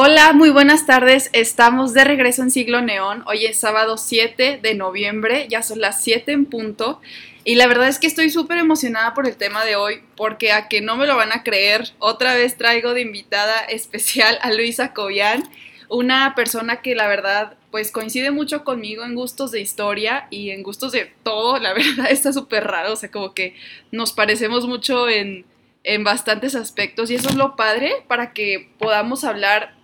[0.00, 1.28] Hola, muy buenas tardes.
[1.32, 3.24] Estamos de regreso en Siglo Neón.
[3.26, 7.00] Hoy es sábado 7 de noviembre, ya son las 7 en punto.
[7.42, 10.68] Y la verdad es que estoy súper emocionada por el tema de hoy, porque a
[10.68, 14.94] que no me lo van a creer, otra vez traigo de invitada especial a Luisa
[14.94, 15.42] Cobian,
[15.88, 20.62] una persona que la verdad pues coincide mucho conmigo en gustos de historia y en
[20.62, 23.56] gustos de todo, la verdad está súper raro, o sea, como que
[23.90, 25.44] nos parecemos mucho en,
[25.82, 29.76] en bastantes aspectos y eso es lo padre para que podamos hablar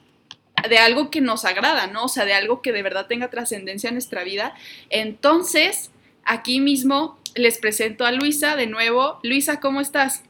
[0.68, 2.04] de algo que nos agrada, ¿no?
[2.04, 4.54] O sea, de algo que de verdad tenga trascendencia en nuestra vida.
[4.90, 5.90] Entonces,
[6.24, 9.18] aquí mismo les presento a Luisa de nuevo.
[9.22, 10.22] Luisa, ¿cómo estás?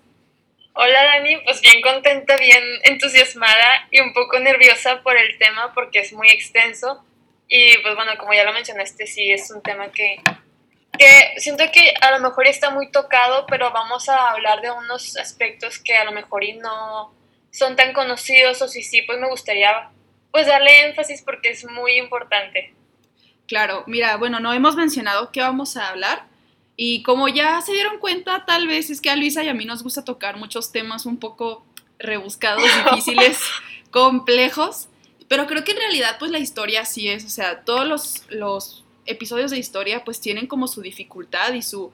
[0.77, 6.01] Hola Dani, pues bien contenta, bien entusiasmada y un poco nerviosa por el tema porque
[6.01, 7.05] es muy extenso
[7.47, 10.17] y pues bueno, como ya lo mencionaste, sí es un tema que,
[10.99, 15.17] que siento que a lo mejor está muy tocado, pero vamos a hablar de unos
[15.17, 17.15] aspectos que a lo mejor y no
[17.53, 19.91] son tan conocidos o si sí, pues me gustaría
[20.35, 22.75] pues darle énfasis porque es muy importante.
[23.47, 26.27] Claro, mira, bueno, no hemos mencionado qué vamos a hablar
[26.77, 29.65] y como ya se dieron cuenta, tal vez es que a Luisa y a mí
[29.65, 31.65] nos gusta tocar muchos temas un poco
[32.01, 33.39] rebuscados, difíciles,
[33.93, 34.89] complejos,
[35.29, 38.85] pero creo que en realidad pues la historia sí es, o sea, todos los, los
[39.07, 41.93] episodios de historia pues tienen como su dificultad y su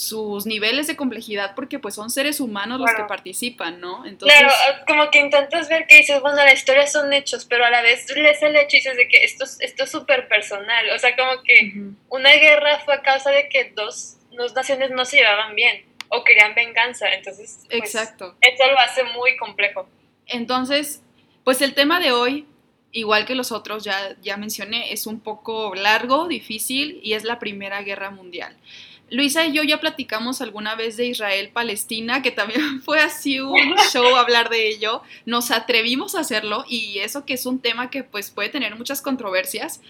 [0.00, 4.06] sus niveles de complejidad porque pues son seres humanos los que participan, ¿no?
[4.06, 4.38] Entonces...
[4.38, 4.54] Claro,
[4.86, 8.10] como que intentas ver que dices, bueno, la historia son hechos, pero a la vez
[8.16, 11.42] lees el hecho y dices de que esto, esto es súper personal, o sea, como
[11.42, 11.74] que
[12.08, 16.24] una guerra fue a causa de que dos, dos naciones no se llevaban bien o
[16.24, 18.36] querían venganza, entonces pues, Exacto.
[18.40, 19.86] eso lo hace muy complejo.
[20.26, 21.02] Entonces,
[21.44, 22.46] pues el tema de hoy,
[22.90, 27.38] igual que los otros ya, ya mencioné, es un poco largo, difícil y es la
[27.38, 28.56] Primera Guerra Mundial.
[29.10, 34.16] Luisa y yo ya platicamos alguna vez de Israel-Palestina, que también fue así un show
[34.16, 35.02] hablar de ello.
[35.26, 39.02] Nos atrevimos a hacerlo y eso que es un tema que pues puede tener muchas
[39.02, 39.80] controversias.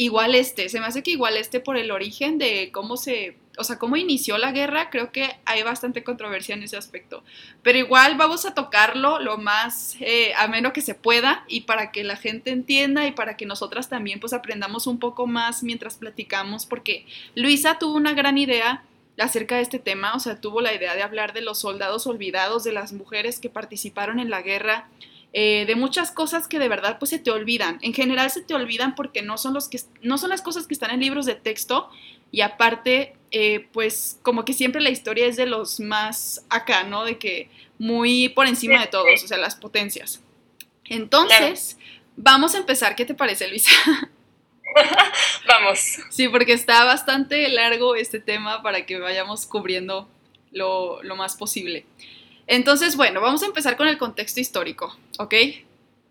[0.00, 3.64] Igual este, se me hace que igual este por el origen de cómo se o
[3.64, 7.24] sea, cómo inició la guerra, creo que hay bastante controversia en ese aspecto.
[7.64, 12.04] Pero igual vamos a tocarlo lo más eh, ameno que se pueda y para que
[12.04, 16.66] la gente entienda y para que nosotras también pues aprendamos un poco más mientras platicamos,
[16.66, 17.04] porque
[17.34, 18.84] Luisa tuvo una gran idea
[19.18, 22.62] acerca de este tema, o sea, tuvo la idea de hablar de los soldados olvidados,
[22.62, 24.88] de las mujeres que participaron en la guerra,
[25.34, 27.78] eh, de muchas cosas que de verdad pues se te olvidan.
[27.82, 30.74] En general se te olvidan porque no son, los que, no son las cosas que
[30.74, 31.90] están en libros de texto
[32.30, 37.04] y aparte eh, pues como que siempre la historia es de los más acá, ¿no?
[37.04, 40.22] De que muy por encima de todos, o sea, las potencias.
[40.86, 41.78] Entonces,
[42.16, 42.96] vamos a empezar.
[42.96, 43.70] ¿Qué te parece, Luisa?
[45.46, 45.98] vamos.
[46.10, 50.08] Sí, porque está bastante largo este tema para que vayamos cubriendo
[50.52, 51.84] lo, lo más posible.
[52.48, 55.34] Entonces, bueno, vamos a empezar con el contexto histórico, ¿ok?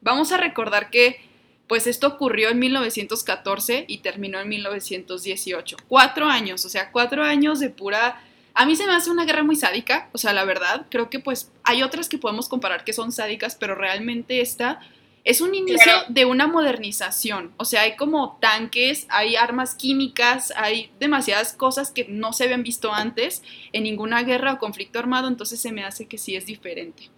[0.01, 1.19] Vamos a recordar que
[1.67, 5.77] pues esto ocurrió en 1914 y terminó en 1918.
[5.89, 8.21] Cuatro años, o sea, cuatro años de pura...
[8.53, 11.19] A mí se me hace una guerra muy sádica, o sea, la verdad, creo que
[11.19, 14.79] pues hay otras que podemos comparar que son sádicas, pero realmente esta
[15.27, 20.89] es un inicio de una modernización, o sea, hay como tanques, hay armas químicas, hay
[21.01, 23.43] demasiadas cosas que no se habían visto antes
[23.73, 27.09] en ninguna guerra o conflicto armado, entonces se me hace que sí es diferente.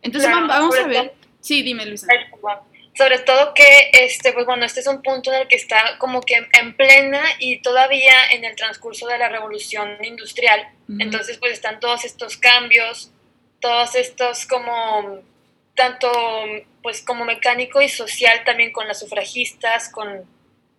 [0.00, 1.12] Entonces vamos a ver.
[1.40, 2.06] Sí, dime, Luisa.
[2.96, 6.22] Sobre todo que este pues bueno este es un punto en el que está como
[6.22, 10.68] que en plena y todavía en el transcurso de la revolución industrial.
[10.98, 13.12] Entonces pues están todos estos cambios
[13.60, 15.20] todos estos como
[15.78, 16.10] tanto
[16.82, 20.26] pues como mecánico y social también con las sufragistas con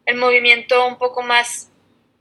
[0.05, 1.71] el movimiento un poco más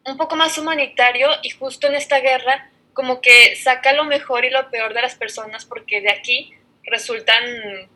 [0.04, 4.50] un poco más humanitario y justo en esta guerra como que saca lo mejor y
[4.50, 7.42] lo peor de las personas porque de aquí resultan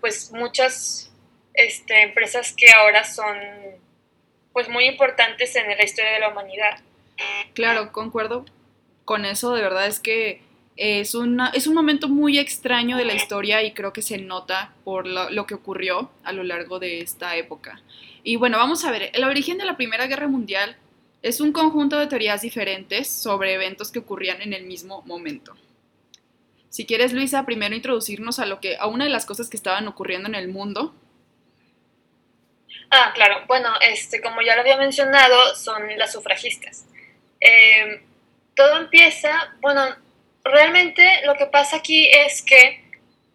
[0.01, 1.13] pues muchas
[1.55, 3.37] este, empresas que ahora son
[4.53, 6.81] pues muy importantes en la historia de la humanidad.
[7.55, 8.45] Claro, concuerdo
[9.05, 10.43] con eso, de verdad es que
[10.77, 14.73] es, una, es un momento muy extraño de la historia y creo que se nota
[14.85, 17.81] por lo, lo, que ocurrió a lo largo de esta época.
[18.23, 20.77] Y bueno, vamos a ver, el origen de la Primera Guerra Mundial
[21.23, 25.55] es un conjunto de teorías diferentes sobre eventos que ocurrían en el mismo momento.
[26.69, 29.87] Si quieres, Luisa, primero introducirnos a lo que a una de las cosas que estaban
[29.89, 30.95] ocurriendo en el mundo
[32.95, 33.45] Ah, claro.
[33.47, 36.85] Bueno, este, como ya lo había mencionado, son las sufragistas.
[37.41, 38.03] Em,
[38.55, 39.97] todo empieza, bueno,
[40.45, 42.85] realmente lo que pasa aquí es que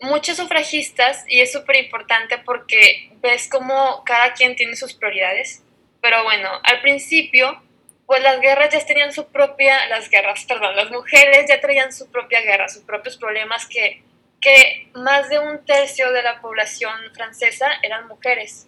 [0.01, 5.63] muchos sufragistas, y es súper importante porque ves cómo cada quien tiene sus prioridades,
[6.01, 7.62] pero bueno, al principio,
[8.06, 12.09] pues las guerras ya tenían su propia, las guerras, perdón, las mujeres ya traían su
[12.12, 14.04] propia guerra, sus propios problemas que,
[14.39, 18.68] que más de un tercio de la población francesa eran mujeres.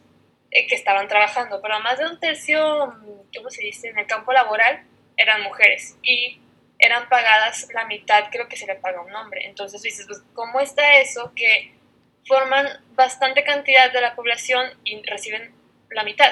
[0.51, 2.59] eh, que estaban trabajando, pero más de un tercio,
[3.35, 4.83] ¿cómo se dice?, en el campo laboral
[5.15, 6.39] eran mujeres y
[6.79, 9.45] eran pagadas la mitad, creo que se le paga a un hombre.
[9.45, 11.73] Entonces dices, pues, ¿cómo está eso que
[12.25, 15.53] forman bastante cantidad de la población y reciben
[15.91, 16.31] la mitad?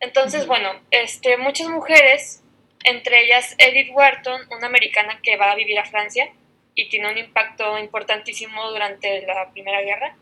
[0.00, 2.44] Entonces, bueno, este, muchas mujeres,
[2.84, 6.30] entre ellas Edith Wharton, una americana que va a vivir a Francia
[6.74, 10.16] y tiene un impacto importantísimo durante la Primera Guerra,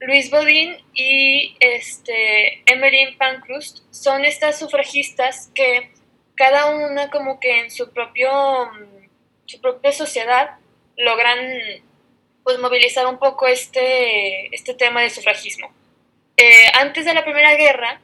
[0.00, 5.90] Luis Bodin y este, Emmeline Pankhurst son estas sufragistas que
[6.34, 8.30] cada una como que en su propio
[9.46, 10.56] su propia sociedad
[10.96, 11.38] logran
[12.44, 15.72] pues movilizar un poco este, este tema del sufragismo.
[16.36, 18.00] Eh, antes de la Primera Guerra,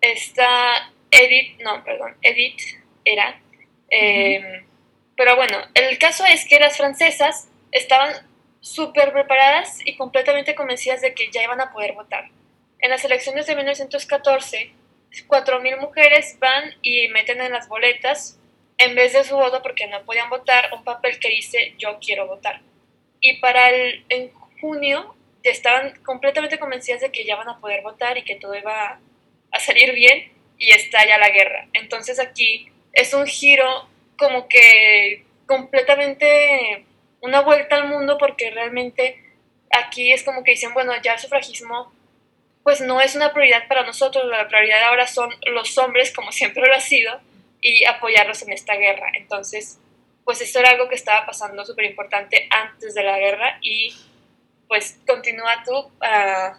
[0.00, 2.60] está Edith, no, perdón, Edith
[3.04, 3.40] era,
[3.90, 4.64] eh,
[5.16, 8.12] pero bueno, el caso es que las francesas estaban
[8.60, 12.30] súper preparadas y completamente convencidas de que ya iban a poder votar.
[12.78, 14.72] En las elecciones de 1914,
[15.28, 18.38] 4.000 mujeres van y meten en las boletas,
[18.84, 22.26] en vez de su voto, porque no podían votar, un papel que dice yo quiero
[22.26, 22.60] votar.
[23.20, 28.18] Y para el, en junio estaban completamente convencidas de que ya van a poder votar
[28.18, 29.00] y que todo iba
[29.50, 31.68] a salir bien y estalla la guerra.
[31.72, 36.84] Entonces aquí es un giro como que completamente
[37.20, 39.22] una vuelta al mundo porque realmente
[39.70, 41.92] aquí es como que dicen, bueno, ya el sufragismo
[42.62, 46.66] pues no es una prioridad para nosotros, la prioridad ahora son los hombres, como siempre
[46.66, 47.20] lo ha sido,
[47.62, 49.06] y apoyarlos en esta guerra.
[49.14, 49.78] Entonces,
[50.24, 53.94] pues esto era algo que estaba pasando súper importante antes de la guerra y
[54.68, 56.58] pues continúa tú a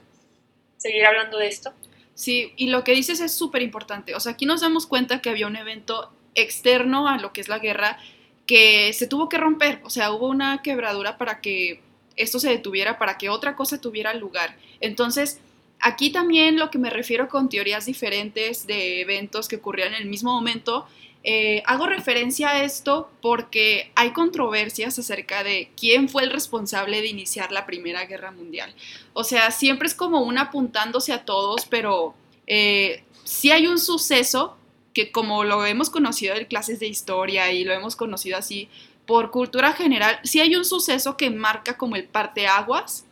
[0.77, 1.73] seguir hablando de esto.
[2.15, 4.15] Sí, y lo que dices es súper importante.
[4.15, 7.47] O sea, aquí nos damos cuenta que había un evento externo a lo que es
[7.47, 7.97] la guerra
[8.45, 11.81] que se tuvo que romper, o sea, hubo una quebradura para que
[12.15, 14.57] esto se detuviera, para que otra cosa tuviera lugar.
[14.81, 15.39] Entonces,
[15.83, 20.07] aquí también lo que me refiero con teorías diferentes de eventos que ocurrían en el
[20.07, 20.87] mismo momento,
[21.25, 27.07] eh, hago referencia a esto porque hay controversias acerca de quién fue el responsable de
[27.07, 28.73] iniciar la Primera Guerra Mundial.
[29.13, 32.13] O sea, siempre es como un apuntándose a todos, pero
[32.47, 34.57] eh, si hay un suceso
[34.93, 38.69] que como lo hemos conocido en clases de historia y lo hemos conocido así
[39.05, 43.05] por cultura general, si hay un suceso que marca como el parteaguas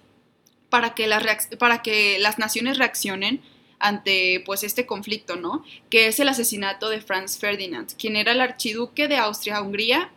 [0.72, 3.42] para que las, para que las naciones reaccionen
[3.78, 5.64] ante pues este conflicto, ¿no?
[5.92, 10.10] Que es el asesinato de Franz Ferdinand, quien era el archiduque de Austria-Hungría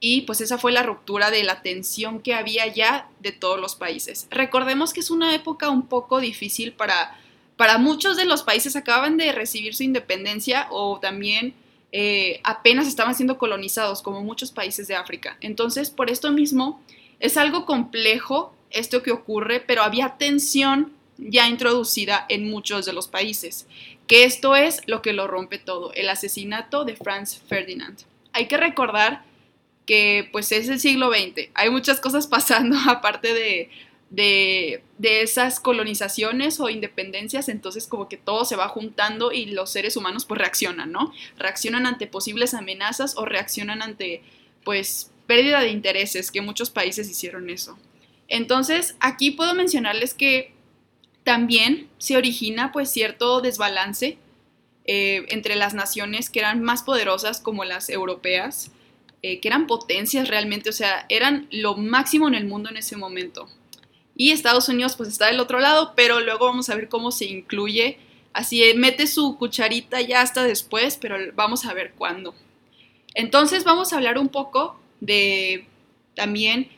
[0.00, 3.74] y pues esa fue la ruptura de la tensión que había ya de todos los
[3.74, 4.26] países.
[4.30, 7.18] Recordemos que es una época un poco difícil para
[7.56, 11.54] para muchos de los países acaban de recibir su independencia o también
[11.90, 15.38] eh, apenas estaban siendo colonizados, como muchos países de África.
[15.40, 16.82] Entonces, por esto mismo,
[17.18, 23.08] es algo complejo esto que ocurre, pero había tensión ya introducida en muchos de los
[23.08, 23.66] países,
[24.06, 27.98] que esto es lo que lo rompe todo, el asesinato de Franz Ferdinand.
[28.32, 29.24] Hay que recordar
[29.86, 33.70] que pues es el siglo XX, hay muchas cosas pasando aparte de
[34.10, 39.96] de, esas colonizaciones o independencias, entonces como que todo se va juntando y los seres
[39.96, 41.12] humanos pues reaccionan, ¿no?
[41.38, 44.22] Reaccionan ante posibles amenazas o reaccionan ante
[44.64, 47.78] pues pérdida de intereses, que muchos países hicieron eso.
[48.28, 50.52] Entonces aquí puedo mencionarles que
[51.24, 54.18] también se origina pues cierto desbalance
[54.84, 58.70] eh, entre las naciones que eran más poderosas como las europeas,
[59.22, 62.96] eh, que eran potencias realmente, o sea, eran lo máximo en el mundo en ese
[62.96, 63.48] momento
[64.16, 67.26] y Estados Unidos pues está del otro lado, pero luego vamos a ver cómo se
[67.26, 67.98] incluye.
[68.32, 72.34] Así eh, mete su cucharita ya hasta después, pero vamos a ver cuándo.
[73.14, 75.66] Entonces vamos a hablar un poco de
[76.14, 76.70] también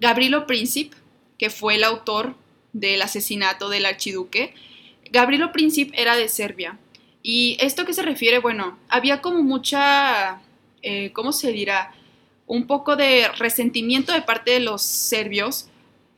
[0.00, 0.96] Gabrielo Príncipe,
[1.38, 2.34] que fue el autor
[2.72, 4.54] del asesinato del archiduque.
[5.10, 6.78] Gabrielo Príncipe era de Serbia.
[7.22, 8.38] ¿Y esto qué se refiere?
[8.38, 10.40] Bueno, había como mucha,
[10.82, 11.92] eh, ¿cómo se dirá?
[12.46, 15.68] Un poco de resentimiento de parte de los serbios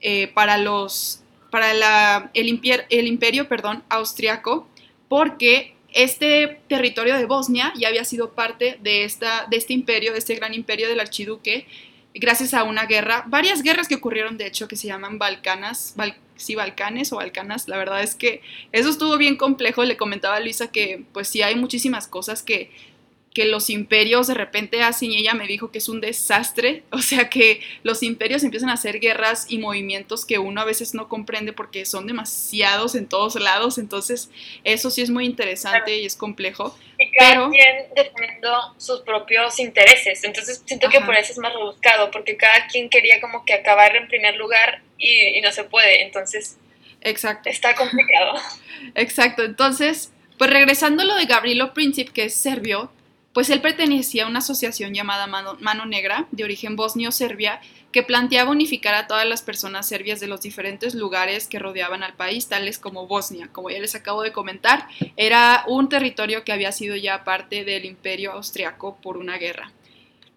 [0.01, 4.67] eh, para, los, para el, imperio perdón, austriaco,
[5.09, 10.19] porque este territorio de Bosnia ya había sido parte de, esta, de este imperio, de
[10.19, 11.67] este gran imperio del archiduque,
[12.15, 15.95] gracias a una guerra, varias guerras que ocurrieron de hecho que se llaman Balcanas,
[16.37, 18.43] sí, Balcanes o Balcanas, la verdad es que
[18.73, 22.71] eso estuvo bien complejo, le comentaba a Luisa que pues sí hay muchísimas cosas que
[23.35, 26.99] que los imperios de repente hacen y ella me dijo que es un desastre, o
[26.99, 31.09] sea que los imperios empiezan a hacer guerras y movimientos que uno a veces no
[31.09, 34.31] comprende porque son demasiados en todos lados, entonces
[34.65, 36.77] eso sí es muy interesante y es complejo.
[36.99, 42.11] Y cada quien defendiendo sus propios intereses, entonces siento que por eso es más rebuscado,
[42.11, 46.03] porque cada quien quería como que acabar en primer lugar y, y no se puede,
[46.03, 46.59] entonces
[47.05, 47.49] Exacto.
[47.49, 48.35] Está complicado.
[48.95, 49.43] Exacto.
[49.43, 52.91] Entonces, pues regresando a lo de Gavrilo Princip, que es serbio,
[53.33, 57.61] pues él pertenecía a una asociación llamada Mano, Negra, de origen bosnio-serbia,
[57.91, 62.15] que planteaba unificar a todas las personas serbias de los diferentes lugares que rodeaban al
[62.15, 63.49] país, tales como Bosnia.
[63.53, 64.87] Como ya les acabo de comentar,
[65.17, 69.73] era un territorio que había sido ya parte del imperio austriaco por una guerra.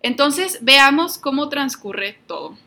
[0.02, 2.58] Entonces, veamos cómo transcurre todo.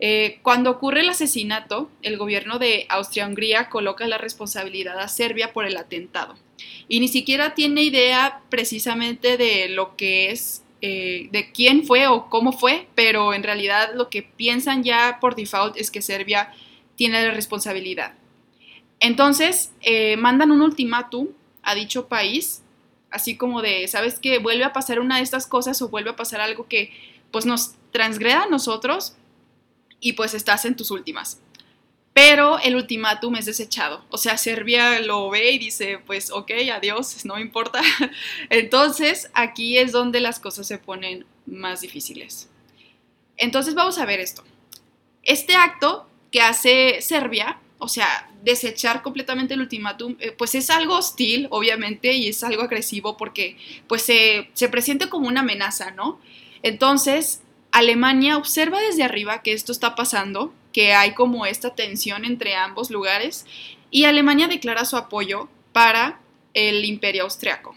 [0.00, 5.66] Eh, cuando ocurre el asesinato, el gobierno de Austria-Hungría coloca la responsabilidad a Serbia por
[5.66, 6.36] el atentado
[6.88, 12.28] y ni siquiera tiene idea precisamente de lo que es, eh, de quién fue o
[12.28, 16.52] cómo fue, pero en realidad lo que piensan ya por default es que Serbia
[16.96, 18.14] tiene la responsabilidad.
[19.00, 21.28] Entonces, eh, mandan un ultimátum
[21.62, 22.62] a dicho país,
[23.10, 24.38] así como de, ¿sabes qué?
[24.38, 26.92] Vuelve a pasar una de estas cosas o vuelve a pasar algo que
[27.30, 29.16] pues nos transgreda a nosotros
[30.00, 31.40] y pues estás en tus últimas
[32.14, 34.04] pero el ultimátum es desechado.
[34.08, 37.82] O sea, Serbia lo ve y dice, pues ok, adiós, no importa.
[38.50, 42.48] Entonces, aquí es donde las cosas se ponen más difíciles.
[43.36, 44.44] Entonces, vamos a ver esto.
[45.24, 50.96] Este acto que hace Serbia, o sea, desechar completamente el ultimátum, eh, pues es algo
[50.96, 53.56] hostil, obviamente, y es algo agresivo porque
[53.88, 56.20] pues se, se presiente como una amenaza, ¿no?
[56.62, 57.42] Entonces,
[57.72, 62.90] Alemania observa desde arriba que esto está pasando que hay como esta tensión entre ambos
[62.90, 63.46] lugares
[63.90, 66.20] y Alemania declara su apoyo para
[66.52, 67.76] el imperio austriaco.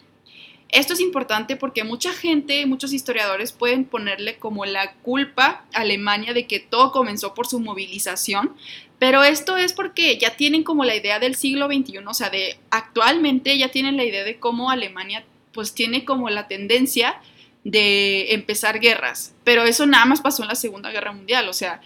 [0.69, 6.33] Esto es importante porque mucha gente, muchos historiadores pueden ponerle como la culpa a Alemania
[6.33, 8.55] de que todo comenzó por su movilización,
[8.99, 12.57] pero esto es porque ya tienen como la idea del siglo XXI, o sea, de
[12.71, 15.23] actualmente ya tienen la idea de cómo Alemania
[15.53, 17.21] pues tiene como la tendencia
[17.63, 21.79] de empezar guerras, pero eso nada más pasó en la Segunda Guerra Mundial, o sea,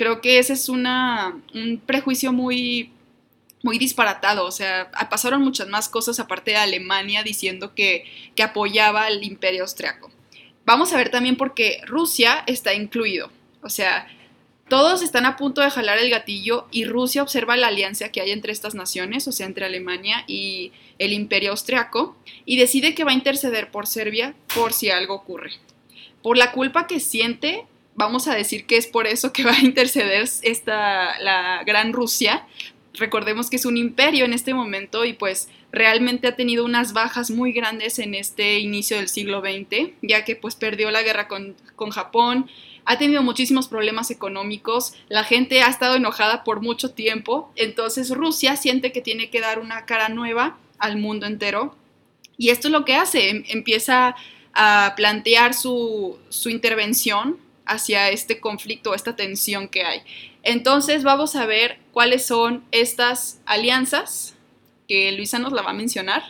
[0.00, 2.90] creo que ese es un prejuicio muy,
[3.62, 4.46] muy disparatado.
[4.46, 9.60] O sea, pasaron muchas más cosas aparte de Alemania diciendo que, que apoyaba al imperio
[9.60, 10.10] austriaco.
[10.64, 13.30] Vamos a ver también por qué Rusia está incluido.
[13.62, 14.08] O sea,
[14.70, 18.30] todos están a punto de jalar el gatillo y Rusia observa la alianza que hay
[18.30, 22.16] entre estas naciones, o sea, entre Alemania y el imperio austriaco,
[22.46, 25.50] y decide que va a interceder por Serbia por si algo ocurre.
[26.22, 27.66] Por la culpa que siente
[28.00, 32.46] vamos a decir que es por eso que va a interceder esta, la Gran Rusia.
[32.94, 37.30] Recordemos que es un imperio en este momento y pues realmente ha tenido unas bajas
[37.30, 41.54] muy grandes en este inicio del siglo XX, ya que pues perdió la guerra con,
[41.76, 42.50] con Japón,
[42.84, 48.56] ha tenido muchísimos problemas económicos, la gente ha estado enojada por mucho tiempo, entonces Rusia
[48.56, 51.76] siente que tiene que dar una cara nueva al mundo entero
[52.36, 54.16] y esto es lo que hace, em, empieza
[54.54, 57.38] a plantear su, su intervención
[57.70, 60.02] hacia este conflicto, esta tensión que hay.
[60.42, 64.36] Entonces vamos a ver cuáles son estas alianzas
[64.88, 66.22] que Luisa nos la va a mencionar.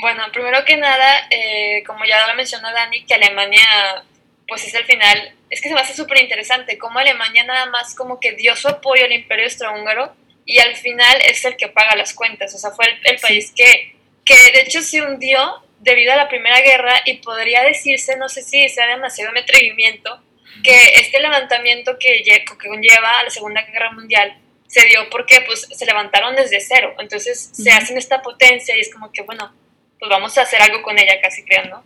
[0.00, 4.04] Bueno, primero que nada, eh, como ya lo mencionó Dani, que Alemania,
[4.46, 7.66] pues es el final, es que se va a hacer súper interesante, como Alemania nada
[7.66, 10.14] más como que dio su apoyo al imperio austrohúngaro
[10.46, 13.96] y al final es el que paga las cuentas, o sea, fue el, país que,
[14.24, 18.42] que de hecho se hundió debido a la Primera Guerra y podría decirse, no sé
[18.42, 20.22] si sea demasiado mi atrevimiento,
[20.62, 25.66] que este levantamiento que, que conlleva a la Segunda Guerra Mundial se dio porque pues
[25.72, 29.52] se levantaron desde cero, entonces se hacen esta potencia y es como que bueno,
[29.98, 31.84] pues vamos a hacer algo con ella casi creo, ¿no?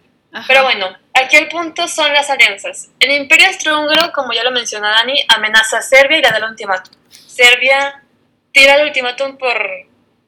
[0.48, 2.90] Pero bueno, aquí el punto son las alianzas.
[2.98, 6.44] El Imperio Austrohúngaro, como ya lo mencionó Dani, amenaza a Serbia y le da el
[6.44, 6.92] ultimátum.
[7.08, 8.02] Serbia
[8.50, 9.64] tira el ultimátum por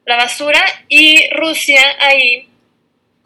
[0.05, 2.49] la basura y Rusia ahí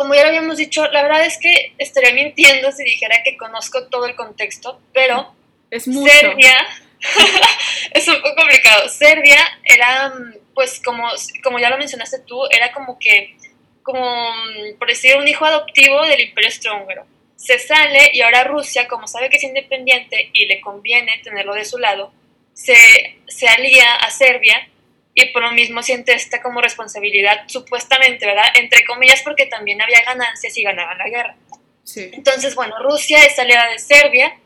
[0.01, 3.87] como ya lo habíamos dicho, la verdad es que estaría mintiendo si dijera que conozco
[3.87, 5.31] todo el contexto, pero
[5.69, 6.11] es mucho.
[6.11, 6.57] Serbia
[7.91, 8.89] es un poco complicado.
[8.89, 10.11] Serbia era,
[10.55, 11.07] pues como,
[11.43, 13.37] como ya lo mencionaste tú, era como que,
[13.83, 14.33] como
[14.79, 17.05] por decir, un hijo adoptivo del Imperio Austrohúngaro.
[17.35, 21.65] Se sale y ahora Rusia, como sabe que es independiente y le conviene tenerlo de
[21.65, 22.11] su lado,
[22.53, 24.67] se, se alía a Serbia
[25.13, 28.45] y por lo mismo siente esta como responsabilidad, supuestamente, ¿verdad?
[28.55, 31.35] Entre comillas, porque también había ganancias y ganaban la guerra.
[31.83, 32.09] Sí.
[32.13, 34.37] Entonces, bueno, Rusia es aliada de Serbia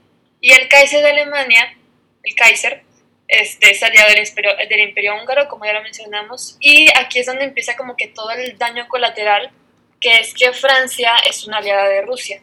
[0.42, 1.76] y el Kaiser de Alemania,
[2.24, 2.84] el Kaiser,
[3.28, 7.26] este, es aliado del imperio, del imperio húngaro, como ya lo mencionamos, y aquí es
[7.26, 9.52] donde empieza como que todo el daño colateral,
[10.00, 12.42] que es que Francia es una aliada de Rusia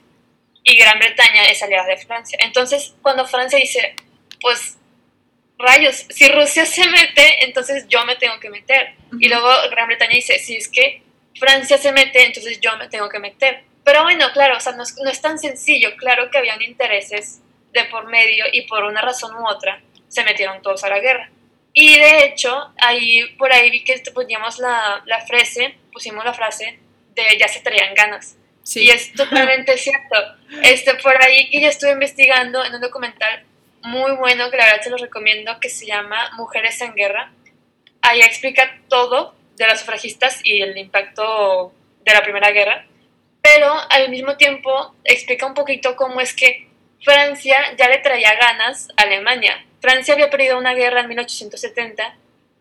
[0.64, 2.38] y Gran Bretaña es aliada de Francia.
[2.41, 3.95] Entonces, cuando Francia dice,
[4.41, 4.76] pues
[5.59, 8.94] rayos, si Rusia se mete, entonces yo me tengo que meter.
[9.18, 11.02] Y luego Gran Bretaña dice, si es que
[11.38, 13.64] Francia se mete, entonces yo me tengo que meter.
[13.85, 15.97] Pero bueno, claro, o sea, no es, no es tan sencillo.
[15.97, 17.40] Claro que habían intereses
[17.73, 21.30] de por medio y por una razón u otra se metieron todos a la guerra.
[21.73, 26.78] Y de hecho, ahí por ahí vi que poníamos la, la frase, pusimos la frase
[27.14, 28.37] de ya se traían ganas.
[28.62, 28.85] Sí.
[28.85, 30.16] Y es totalmente cierto.
[30.62, 33.44] Este, por ahí que ya estuve investigando en un documental
[33.82, 37.32] muy bueno, que la verdad se lo recomiendo, que se llama Mujeres en Guerra.
[38.00, 41.72] Ahí explica todo de las sufragistas y el impacto
[42.04, 42.86] de la Primera Guerra,
[43.40, 46.68] pero al mismo tiempo explica un poquito cómo es que
[47.02, 49.64] Francia ya le traía ganas a Alemania.
[49.80, 52.16] Francia había perdido una guerra en 1870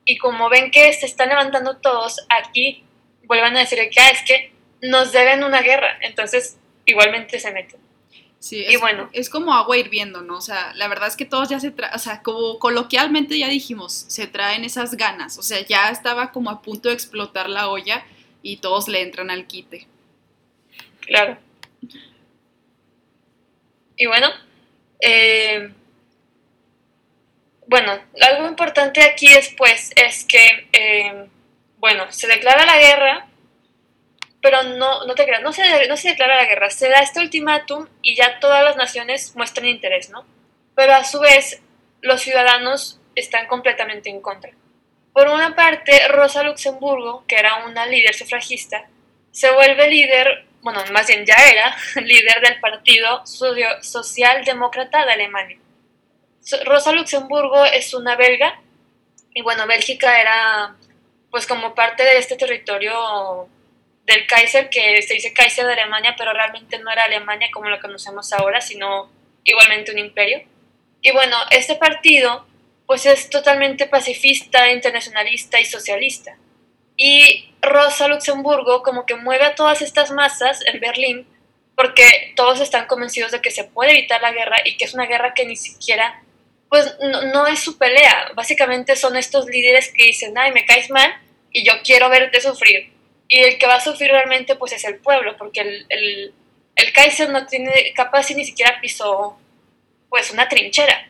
[0.06, 2.84] y como ven que se están levantando todos, aquí
[3.24, 4.52] vuelvan a decir que ah, es que
[4.82, 7.80] nos deben una guerra, entonces igualmente se meten.
[8.42, 9.08] Sí, es, y bueno.
[9.14, 10.38] es como agua hirviendo, ¿no?
[10.38, 13.48] O sea, la verdad es que todos ya se traen, o sea, como coloquialmente ya
[13.48, 17.70] dijimos, se traen esas ganas, o sea, ya estaba como a punto de explotar la
[17.70, 18.04] olla
[18.42, 19.88] y todos le entran al quite.
[21.02, 21.38] Claro.
[23.96, 24.28] Y bueno,
[25.02, 25.72] eh,
[27.68, 31.28] bueno, algo importante aquí después es que, eh,
[31.78, 33.28] bueno, se declara la guerra
[34.42, 37.20] pero no, no te creas, no se, no se declara la guerra, se da este
[37.20, 40.26] ultimátum y ya todas las naciones muestran interés, ¿no?
[40.76, 41.62] Pero a su vez,
[42.02, 44.52] los ciudadanos están completamente en contra.
[45.14, 48.88] Por una parte, Rosa Luxemburgo, que era una líder sufragista,
[49.32, 55.58] se vuelve líder, bueno, más bien ya era líder del Partido Socialdemócrata de Alemania.
[56.66, 58.60] Rosa Luxemburgo es una belga,
[59.34, 60.76] y bueno, Bélgica era
[61.30, 63.48] pues como parte de este territorio
[64.06, 67.80] del Kaiser, que se dice Kaiser de Alemania, pero realmente no era Alemania como lo
[67.80, 69.12] conocemos ahora, sino
[69.44, 70.44] igualmente un imperio.
[71.02, 72.46] Y bueno, este partido
[72.86, 76.38] pues es totalmente pacifista, internacionalista y socialista.
[76.98, 81.28] Y Rosa Luxemburgo como que mueve a todas estas masas en Berlín
[81.76, 85.06] porque todos están convencidos de que se puede evitar la guerra y que es una
[85.06, 86.22] guerra que ni siquiera,
[86.70, 88.32] pues no, no es su pelea.
[88.36, 91.12] Básicamente son estos líderes que dicen, ay, me caes mal
[91.52, 92.91] y yo quiero verte sufrir
[93.34, 96.34] y el que va a sufrir realmente pues es el pueblo, porque el,
[96.76, 99.40] el, Kaiser no tiene, capaz ni siquiera pisó
[100.10, 101.08] pues una trinchera.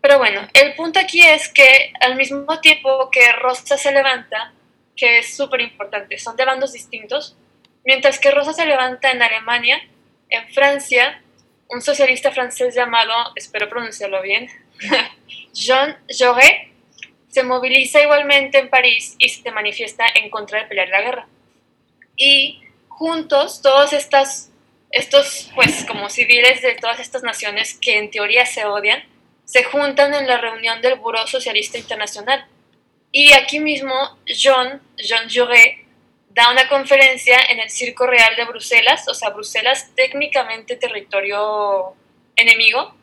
[0.00, 4.54] Pero bueno, el punto aquí es que al mismo tiempo que Rosa se levanta,
[4.96, 7.36] que es súper importante, son de bandos distintos,
[7.84, 9.86] mientras que Rosa se levanta en Alemania,
[10.30, 11.22] en Francia,
[11.68, 14.48] un socialista francés llamado, espero pronunciarlo bien,
[15.52, 16.73] Jean Jaurès,
[17.34, 21.26] se moviliza igualmente en París y se manifiesta en contra de pelear la guerra.
[22.16, 24.52] Y juntos, todos estas,
[24.92, 29.02] estos, pues, como civiles de todas estas naciones que en teoría se odian,
[29.44, 32.46] se juntan en la reunión del Buró Socialista Internacional.
[33.10, 35.84] Y aquí mismo, Jean, Jean Jaurès,
[36.30, 41.94] da una conferencia en el Circo Real de Bruselas, o sea, Bruselas técnicamente territorio
[42.36, 42.94] enemigo,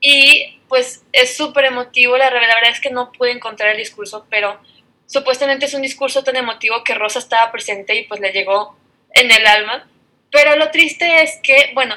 [0.00, 4.60] y pues es súper emotivo, la, verdad es que no pude encontrar el discurso, pero
[5.06, 8.76] supuestamente es un discurso tan emotivo que Rosa estaba presente y pues le llegó
[9.14, 9.88] en el alma.
[10.30, 11.96] Pero lo triste es que, bueno,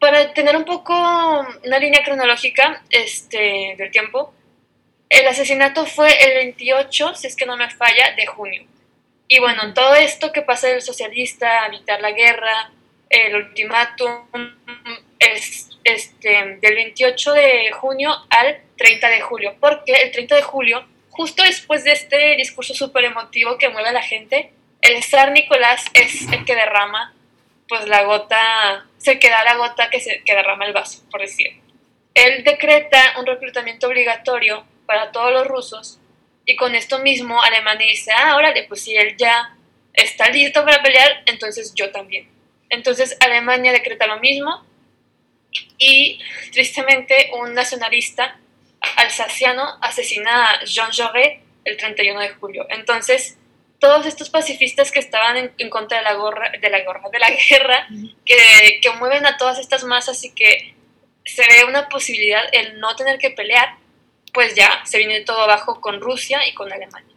[0.00, 0.94] para tener un poco
[1.64, 4.32] una línea cronológica este, del tiempo,
[5.08, 8.64] el asesinato fue el 28, si es que no me falla, de junio.
[9.28, 12.70] Y bueno, todo esto que pasa del socialista, evitar la guerra,
[13.08, 14.26] el ultimátum,
[15.18, 20.86] es este, del 28 de junio al 30 de julio, porque el 30 de julio,
[21.10, 24.52] justo después de este discurso súper emotivo que mueve a la gente,
[24.82, 27.14] el zar Nicolás es el que derrama,
[27.68, 31.60] pues la gota, se queda la gota que, se, que derrama el vaso, por decir.
[32.14, 35.98] Él decreta un reclutamiento obligatorio para todos los rusos
[36.44, 39.56] y con esto mismo Alemania dice, ah, órale, pues si él ya
[39.92, 42.28] está listo para pelear, entonces yo también.
[42.70, 44.64] Entonces Alemania decreta lo mismo
[45.78, 46.18] y
[46.52, 48.38] tristemente un nacionalista
[48.96, 52.66] alsaciano asesina a Jean Jaurès el 31 de julio.
[52.70, 53.36] Entonces,
[53.78, 57.30] todos estos pacifistas que estaban en, contra de la, gorra, de la gorra, de la
[57.50, 57.86] guerra,
[58.24, 60.74] que, que, mueven a todas estas masas y que
[61.24, 63.76] se ve una posibilidad el no tener que pelear,
[64.32, 67.14] pues ya se viene todo abajo con Rusia y con Alemania.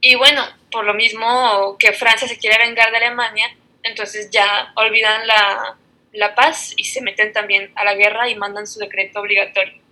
[0.00, 5.26] Y bueno, por lo mismo que Francia se quiere vengar de Alemania, entonces ya olvidan
[5.26, 5.76] la,
[6.14, 9.82] la paz y se meten también a la guerra y mandan su decreto obligatorio.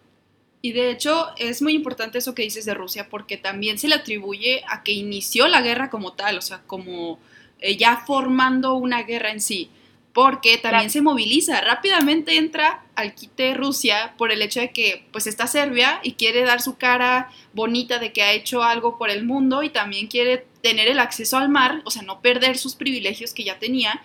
[0.63, 3.97] Y de hecho es muy importante eso que dices de Rusia porque también se le
[3.97, 7.19] atribuye a que inició la guerra como tal, o sea, como
[7.59, 9.71] eh, ya formando una guerra en sí,
[10.13, 15.27] porque también se moviliza, rápidamente entra al quite Rusia por el hecho de que pues
[15.27, 19.25] está Serbia y quiere dar su cara bonita de que ha hecho algo por el
[19.25, 23.35] mundo y también quiere tener el acceso al mar, o sea, no perder sus privilegios
[23.35, 24.01] que ya tenía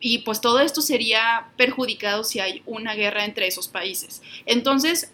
[0.00, 4.22] y pues todo esto sería perjudicado si hay una guerra entre esos países.
[4.46, 5.12] Entonces,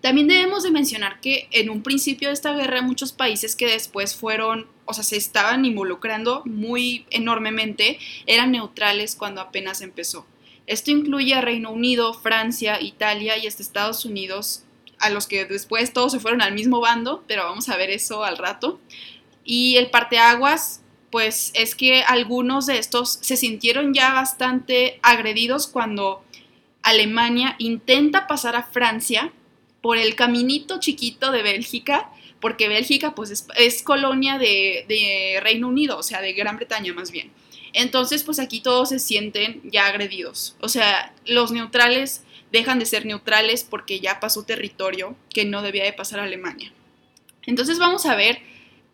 [0.00, 4.16] También debemos de mencionar que en un principio de esta guerra muchos países que después
[4.16, 10.26] fueron, o sea, se estaban involucrando muy enormemente, eran neutrales cuando apenas empezó.
[10.66, 14.64] Esto incluye a Reino Unido, Francia, Italia y hasta Estados Unidos,
[14.98, 18.24] a los que después todos se fueron al mismo bando, pero vamos a ver eso
[18.24, 18.80] al rato.
[19.44, 20.81] Y el parteaguas,
[21.12, 26.24] pues es que algunos de estos se sintieron ya bastante agredidos cuando
[26.82, 29.30] Alemania intenta pasar a Francia
[29.82, 36.02] por el caminito chiquito de Bélgica, porque Bélgica pues es, colonia de, Reino Unido, o
[36.02, 37.30] sea, de Gran Bretaña más bien.
[37.74, 40.56] Entonces, pues aquí todos se sienten ya agredidos.
[40.60, 42.22] O sea, los neutrales
[42.52, 46.72] dejan de ser neutrales porque ya pasó territorio que no debía de pasar a Alemania.
[47.44, 48.38] Entonces vamos a ver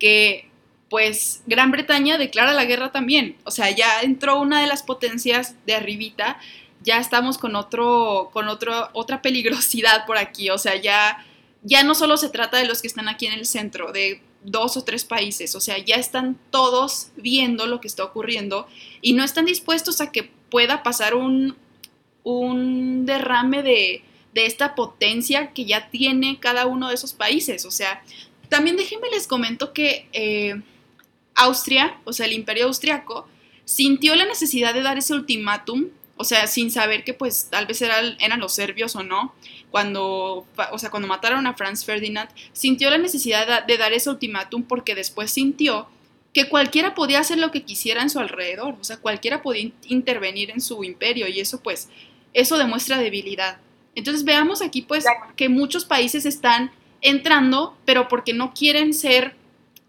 [0.00, 0.48] que
[0.90, 3.37] pues Gran Bretaña declara la guerra también.
[3.44, 6.38] O sea, ya entró una de las potencias de arribita,
[6.83, 11.24] ya estamos con otro con otro otra peligrosidad por aquí, o sea, ya
[11.62, 14.77] ya no solo se trata de los que están aquí en el centro, de dos
[14.77, 18.68] o tres países, o sea, ya están todos viendo lo que está ocurriendo
[19.03, 21.57] y no están dispuestos a que pueda pasar un,
[22.22, 27.64] un derrame de, esta potencia que ya tiene cada uno de esos países.
[27.64, 28.05] O sea,
[28.48, 30.62] también déjenme les comento que eh,
[31.38, 33.29] Austria, o sea, el imperio austriaco,
[33.64, 37.81] sintió la necesidad de dar ese ultimátum, o sea, sin saber que pues tal vez
[37.81, 39.35] eran, eran los serbios o no,
[39.70, 44.11] cuando, o sea, cuando mataron a Franz Ferdinand, sintió la necesidad de, de dar ese
[44.11, 45.88] ultimátum porque después sintió
[46.33, 50.51] que cualquiera podía hacer lo que quisiera en su alrededor, o sea, cualquiera podía intervenir
[50.51, 51.88] en su imperio y eso pues
[52.35, 53.59] eso demuestra debilidad.
[53.94, 55.05] Entonces veamos aquí pues
[55.37, 56.70] que muchos países están
[57.01, 59.35] entrando, pero porque no quieren ser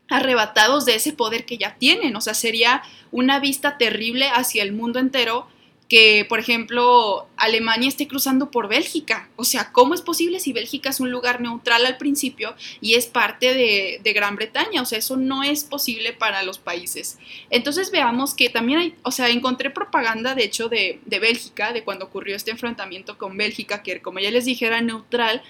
[0.09, 2.15] arrebatados de ese poder que ya tienen.
[2.15, 5.47] O sea, sería una vista terrible hacia el mundo entero
[5.89, 9.27] que, por ejemplo, Alemania esté cruzando por Bélgica.
[9.35, 13.07] O sea, ¿cómo es posible si Bélgica es un lugar neutral al principio y es
[13.07, 14.83] parte de, Gran Bretaña?
[14.83, 17.17] O sea, eso no es posible para los países.
[17.49, 22.05] Entonces veamos que también hay, o sea, encontré propaganda, de hecho, de, Bélgica, de cuando
[22.05, 25.41] ocurrió este enfrentamiento con Bélgica, que como ya les dije era neutral,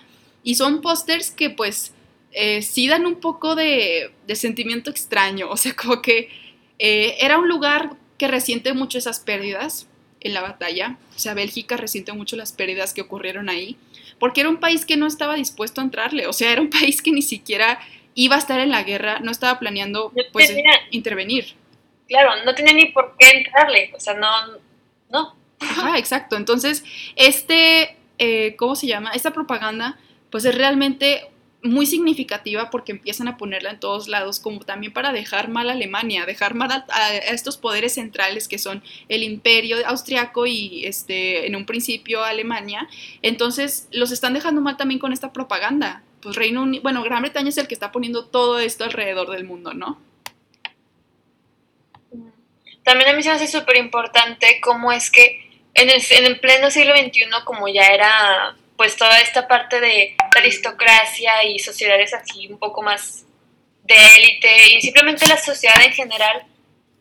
[0.42, 1.92] y son pósters que pues
[2.32, 6.30] eh, sí dan un poco de, sentimiento extraño, o sea, como que
[6.80, 9.88] eh, era un lugar que resiente mucho esas pérdidas,
[10.22, 10.98] en la batalla.
[11.16, 13.78] O sea, Bélgica resiente mucho las pérdidas que ocurrieron ahí,
[14.20, 17.02] porque era un país que no estaba dispuesto a entrarle, o sea, era un país
[17.02, 17.80] que ni siquiera
[18.16, 20.54] iba a estar en la guerra, no estaba planeando pues
[20.92, 21.56] intervenir.
[22.08, 24.28] Claro, no tenía ni por qué entrarle, o sea, no,
[25.10, 25.36] no.
[25.60, 26.38] Ajá, exacto.
[26.38, 26.84] Entonces,
[27.16, 29.12] este, eh, ¿cómo se llama?
[29.12, 30.00] Esta propaganda,
[30.32, 31.30] pues es realmente
[31.62, 35.74] muy significativa porque empiezan a ponerla en todos lados, como también para dejar mal a
[35.74, 41.56] Alemania, dejar mal a, estos poderes centrales que son el imperio austriaco y este, en
[41.56, 42.88] un principio Alemania.
[43.22, 46.04] Entonces los están dejando mal también con esta propaganda.
[46.22, 49.44] Pues Reino Unido, bueno, Gran Bretaña es el que está poniendo todo esto alrededor del
[49.44, 50.00] mundo, ¿no?
[52.84, 56.40] También a mí se me hace súper importante cómo es que en el, en el
[56.40, 62.48] pleno siglo XXI, como ya era pues toda esta parte de aristocracia y sociedades así
[62.48, 63.26] un poco más
[63.84, 66.46] de élite y simplemente la sociedad en general,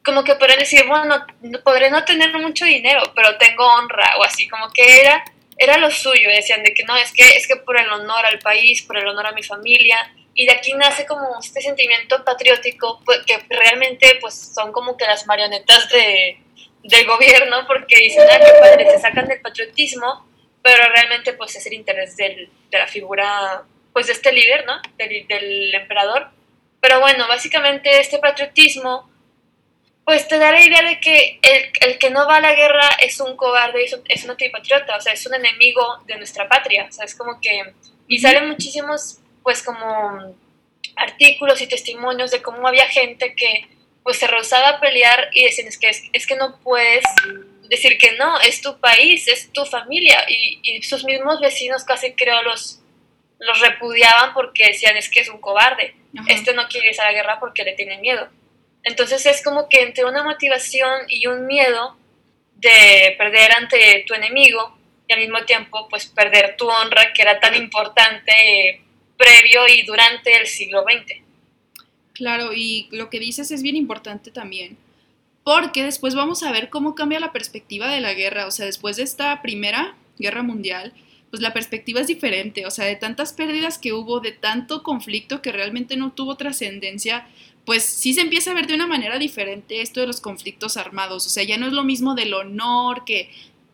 [0.04, 1.24] como que pueden decir, bueno,
[1.62, 5.22] podré no tener mucho dinero, pero tengo honra o así, como que era,
[5.56, 8.40] era lo suyo, decían de que no, es que, es que por el honor al
[8.40, 13.00] país, por el honor a mi familia, y de aquí nace como este sentimiento patriótico
[13.04, 16.42] pues, que realmente pues son como que las marionetas de,
[16.82, 20.27] del gobierno porque dicen, ah, qué padre, se sacan del patriotismo
[20.68, 23.62] pero realmente pues es el interés del, de la figura,
[23.94, 24.74] pues de este líder, ¿no?
[24.98, 26.28] Del, del, emperador.
[26.78, 29.08] Pero bueno, básicamente este patriotismo,
[30.04, 32.86] pues te da la idea de que el, el que no va a la guerra
[33.00, 36.46] es un cobarde, es un, es un antipatriota, o sea, es un enemigo de nuestra
[36.46, 37.72] patria, o sea, es como que...
[38.06, 40.36] Y salen muchísimos, pues como
[40.96, 43.66] artículos y testimonios de cómo había gente que
[44.02, 47.04] pues se rehusaba a pelear y decían es que, es, es que no puedes
[47.68, 50.24] decir que no, es tu país, es tu familia.
[50.28, 52.80] Y, sus mismos vecinos casi creo los,
[53.38, 55.94] los repudiaban porque decían es que es un cobarde.
[56.28, 58.28] Este no quiere ir a la guerra porque le tiene miedo.
[58.82, 61.96] Entonces es como que entre una motivación y un miedo
[62.56, 64.76] de perder ante tu enemigo
[65.06, 68.82] y al mismo tiempo pues perder tu honra que era tan importante
[69.16, 71.22] previo y durante el siglo XX.
[72.14, 74.76] Claro, y lo que dices es bien importante también
[75.48, 78.98] porque después vamos a ver cómo cambia la perspectiva de la guerra, o sea, después
[78.98, 80.92] de esta primera guerra mundial,
[81.30, 85.40] pues la perspectiva es diferente, o sea, de tantas pérdidas que hubo, de tanto conflicto
[85.40, 87.26] que realmente no tuvo trascendencia,
[87.64, 91.24] pues sí se empieza a ver de una manera diferente esto de los conflictos armados,
[91.24, 93.30] o sea, ya no es lo mismo del honor que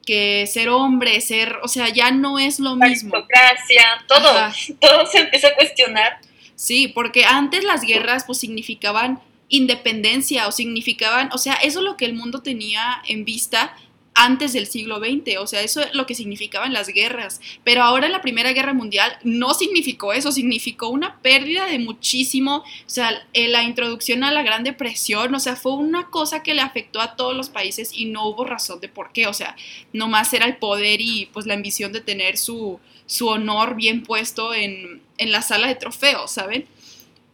[0.07, 3.17] que ser hombre, ser, o sea, ya no es lo mismo.
[3.17, 6.19] Aristocracia, todo, todo se empieza a cuestionar.
[6.55, 9.19] Sí, porque antes las guerras pues significaban
[9.57, 13.77] independencia o significaban, o sea, eso es lo que el mundo tenía en vista
[14.15, 18.09] antes del siglo XX, o sea, eso es lo que significaban las guerras, pero ahora
[18.09, 23.49] la Primera Guerra Mundial no significó eso, significó una pérdida de muchísimo, o sea, eh,
[23.49, 27.17] la introducción a la Gran Depresión, o sea, fue una cosa que le afectó a
[27.17, 29.57] todos los países y no hubo razón de por qué, o sea,
[29.93, 34.55] nomás era el poder y pues la ambición de tener su, su honor bien puesto
[34.55, 36.67] en, en la sala de trofeos, ¿saben?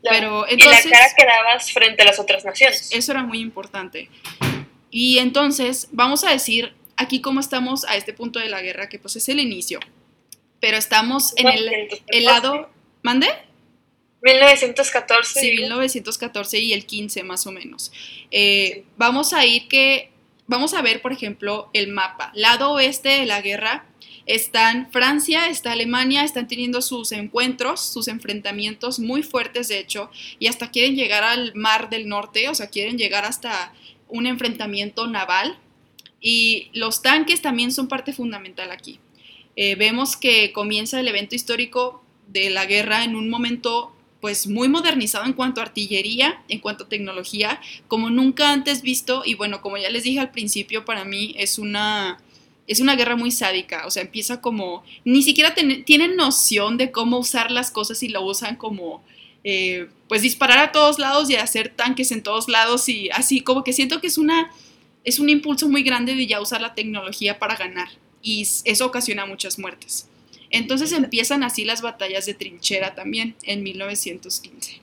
[0.03, 2.91] Pero entonces, y la cara que dabas frente a las otras naciones.
[2.93, 4.09] Eso era muy importante.
[4.91, 8.99] Y entonces, vamos a decir aquí cómo estamos a este punto de la guerra, que
[8.99, 9.81] pues es el inicio.
[10.61, 12.71] Pero estamos en el, lado...
[13.03, 13.29] ¿Mande?
[14.21, 15.41] 1914.
[15.41, 17.93] Sí, 1914 y el 15 más o menos.
[18.31, 20.11] Eh, vamos a ir que...
[20.47, 22.33] Vamos a ver, por ejemplo, el mapa.
[22.35, 23.87] Lado oeste de la guerra
[24.35, 30.47] están Francia, está Alemania, están teniendo sus encuentros, sus enfrentamientos muy fuertes, de hecho, y
[30.47, 33.73] hasta quieren llegar al Mar del Norte, o sea, quieren llegar hasta
[34.09, 35.59] un enfrentamiento naval
[36.21, 39.01] y los tanques también son parte fundamental aquí.
[39.57, 44.69] Eh, vemos que comienza el evento histórico de la guerra en un momento pues muy
[44.69, 49.61] modernizado en cuanto a artillería, en cuanto a tecnología, como nunca antes visto y bueno,
[49.61, 52.19] como ya les dije al principio, para mí es una
[52.71, 57.19] es una guerra muy sádica, o sea, empieza como, ni siquiera tienen noción de cómo
[57.19, 59.03] usar las cosas y lo usan como
[59.43, 63.65] eh, pues disparar a todos lados y hacer tanques en todos lados y así, como
[63.65, 64.53] que siento que es una,
[65.03, 67.89] es un impulso muy grande de ya usar la tecnología para ganar
[68.23, 70.09] y eso ocasiona muchas muertes.
[70.51, 74.81] Entonces empiezan así las batallas de trinchera también en 1915.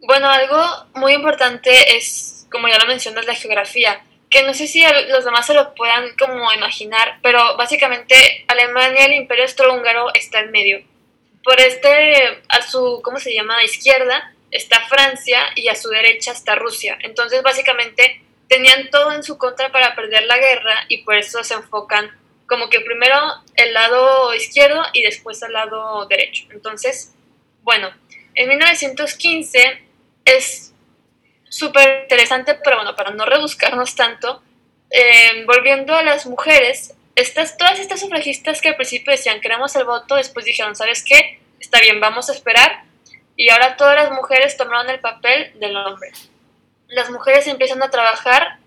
[0.00, 0.64] Bueno, algo
[0.96, 4.04] muy importante es, como ya lo mencionas, la geografía,
[4.36, 9.14] que no sé si los demás se lo puedan como imaginar, pero básicamente Alemania, el
[9.14, 10.82] imperio austrohúngaro, está en medio
[11.42, 13.64] por este, a su, ¿cómo se llama?
[13.64, 16.98] izquierda está Francia y a su derecha está Rusia.
[17.00, 21.54] Entonces, básicamente, tenían todo en su contra para perder la guerra y por eso se
[21.54, 22.10] enfocan
[22.46, 23.16] como que primero
[23.54, 26.44] el lado izquierdo y después el lado derecho.
[26.50, 27.14] Entonces,
[27.62, 27.90] bueno,
[28.34, 29.82] en 1915
[30.26, 30.74] es
[31.56, 34.42] súper interesante, pero bueno, para no rebuscarnos tanto,
[34.90, 39.84] eh, volviendo a las mujeres, estas, todas estas sufragistas que al principio decían queremos el
[39.84, 41.40] voto, después dijeron, ¿sabes qué?
[41.58, 42.84] Está bien, vamos a esperar.
[43.36, 46.12] Y ahora todas las mujeres tomaron el papel del hombre.
[46.88, 48.58] Las mujeres empiezan a trabajar,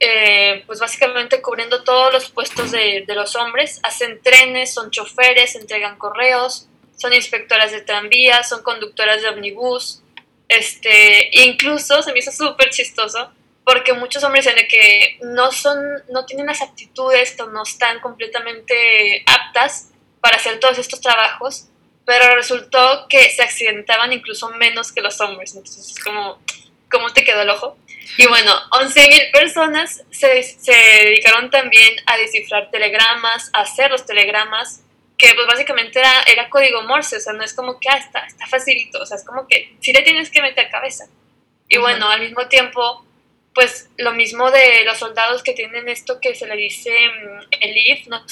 [0.00, 3.80] eh, pues básicamente cubriendo todos los puestos de, de los hombres.
[3.82, 10.02] Hacen trenes, son choferes, entregan correos, son inspectoras de tranvías, son conductoras de omnibus.
[10.48, 13.30] Este, incluso se me hizo súper chistoso
[13.64, 15.78] porque muchos hombres dicen que no son,
[16.10, 19.90] no tienen las aptitudes o no están completamente aptas
[20.22, 21.68] para hacer todos estos trabajos,
[22.06, 26.42] pero resultó que se accidentaban incluso menos que los hombres, entonces es como,
[26.90, 27.76] ¿cómo te quedó el ojo?
[28.16, 34.82] Y bueno, 11.000 personas se, se, dedicaron también a descifrar telegramas, a hacer los telegramas,
[35.18, 38.24] que pues básicamente era, era código Morse, o sea, no es como que, ah, está,
[38.24, 41.06] está facilito, o sea, es como que sí le tienes que meter cabeza.
[41.68, 43.04] Y bueno, al mismo tiempo
[43.58, 47.76] pues lo mismo de los soldados que tienen esto que se le dice mm, el
[47.76, 48.24] IF, no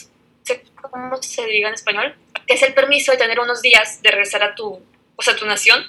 [0.44, 2.14] sé cómo se diga en español,
[2.46, 4.80] que es el permiso de tener unos días de regresar a tu,
[5.16, 5.84] o sea, tu nación.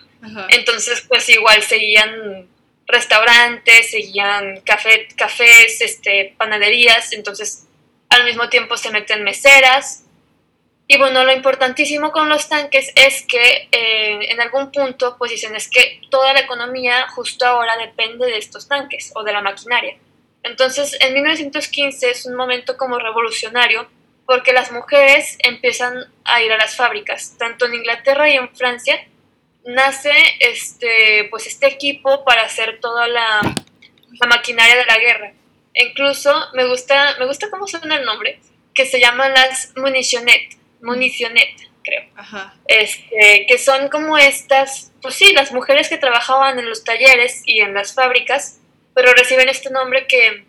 [0.49, 2.47] Entonces, pues igual seguían
[2.87, 7.67] restaurantes, seguían café, cafés, este, panaderías, entonces
[8.09, 10.05] al mismo tiempo se meten meseras,
[10.89, 15.53] y bueno, lo importantísimo con los tanques es que eh, en algún punto pues dicen
[15.55, 19.97] es que toda la economía justo ahora depende de estos tanques o de la maquinaria.
[20.43, 23.89] Entonces, en 1915 es un momento como revolucionario
[24.25, 28.97] porque las mujeres empiezan a ir a las fábricas, tanto en Inglaterra y en Francia
[29.65, 33.41] nace este pues este equipo para hacer toda la,
[34.25, 35.33] maquinaria de la guerra.
[35.73, 38.39] E incluso me gusta me gusta cómo suena el nombre,
[38.73, 42.03] que se llaman las munitionettes municionet, creo.
[42.65, 47.61] Este, que son como estas, pues sí, las mujeres que trabajaban en los talleres y
[47.61, 48.59] en las fábricas,
[48.93, 50.45] pero reciben este nombre que,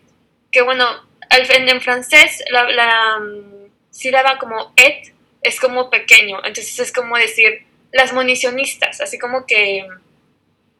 [0.51, 0.85] que bueno,
[1.29, 7.17] en, en francés la, la mm, sílaba como et es como pequeño, entonces es como
[7.17, 9.87] decir las municionistas, así como que,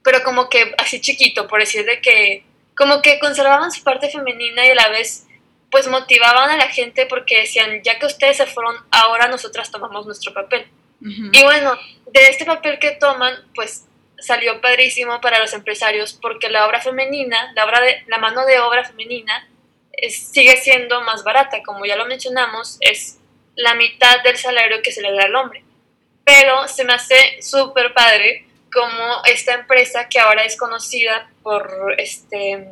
[0.03, 2.43] pero como que así chiquito, por decir de que,
[2.75, 5.25] como que conservaban su parte femenina y a la vez
[5.71, 10.05] pues motivaban a la gente porque decían, ya que ustedes se fueron, ahora nosotras tomamos
[10.05, 10.67] nuestro papel.
[11.01, 11.77] Y bueno,
[12.11, 13.85] de este papel que toman, pues
[14.17, 18.59] salió padrísimo para los empresarios porque la obra femenina, la, obra de, la mano de
[18.59, 19.47] obra femenina,
[20.09, 23.17] sigue siendo más barata, como ya lo mencionamos, es
[23.55, 25.63] la mitad del salario que se le da al hombre.
[26.25, 32.67] Pero se me hace súper padre como esta empresa que ahora es conocida por, este,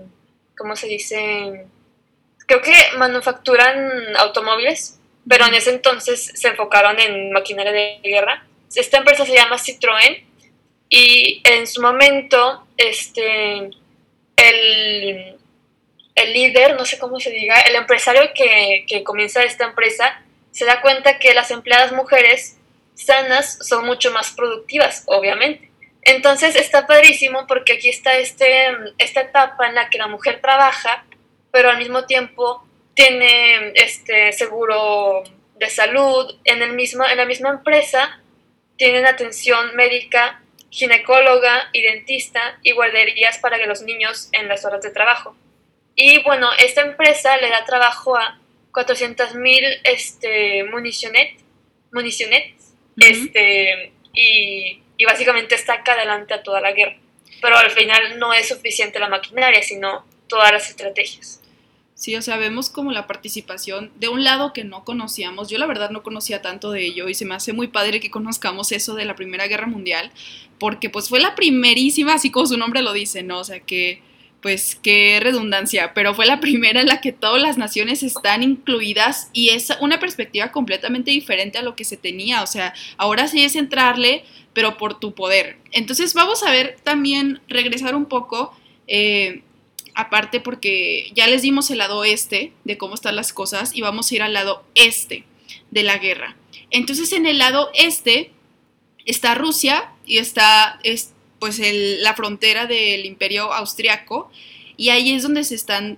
[0.57, 1.65] ¿cómo se dice?
[2.47, 8.45] Creo que manufacturan automóviles, pero en ese entonces se enfocaron en maquinaria de guerra.
[8.73, 10.23] Esta empresa se llama Citroën
[10.89, 13.69] y en su momento, este,
[14.37, 15.37] el,
[16.15, 20.65] el líder, no sé cómo se diga, el empresario que, que comienza esta empresa, se
[20.65, 22.57] da cuenta que las empleadas mujeres
[22.95, 25.69] sanas son mucho más productivas, obviamente.
[26.01, 31.03] Entonces está padrísimo porque aquí está este, esta etapa en la que la mujer trabaja,
[31.57, 35.23] pero al mismo tiempo tiene este seguro
[35.55, 38.21] de salud en, el mismo, en la misma empresa,
[38.77, 44.83] tienen atención médica, ginecóloga y dentista y guarderías para que los niños en las horas
[44.83, 45.35] de trabajo.
[45.95, 48.39] Y bueno, esta empresa le da trabajo a
[48.71, 51.39] 400 mil este, municionet,
[52.99, 56.97] este, y y básicamente está acá adelante a toda la guerra.
[57.41, 61.41] Pero al final no es suficiente la maquinaria, sino todas las estrategias.
[61.97, 65.49] Sí, o sea, vemos como la participación de un lado que no conocíamos.
[65.49, 68.11] Yo la verdad no conocía tanto de ello y se me hace muy padre que
[68.11, 70.11] conozcamos eso de la Primera Guerra Mundial,
[70.59, 73.39] porque pues fue la primerísima, así como su nombre lo dice, ¿no?
[73.39, 74.03] O sea, que
[74.43, 79.31] pues qué redundancia, pero fue la primera en la que todas las naciones están incluidas
[79.33, 83.43] y es una perspectiva completamente diferente a lo que se tenía, o sea, ahora sí
[83.43, 85.57] es entrarle pero por tu poder.
[85.71, 88.53] Entonces vamos a ver también, regresar un poco,
[88.87, 89.41] eh,
[89.97, 94.11] aparte porque ya les dimos el lado este de cómo están las cosas y vamos
[94.11, 95.23] a ir al lado este
[95.71, 96.37] de la guerra.
[96.69, 98.31] Entonces en el lado este
[99.05, 104.29] está Rusia y está es, pues la frontera del imperio austriaco
[104.77, 105.97] y ahí es donde se están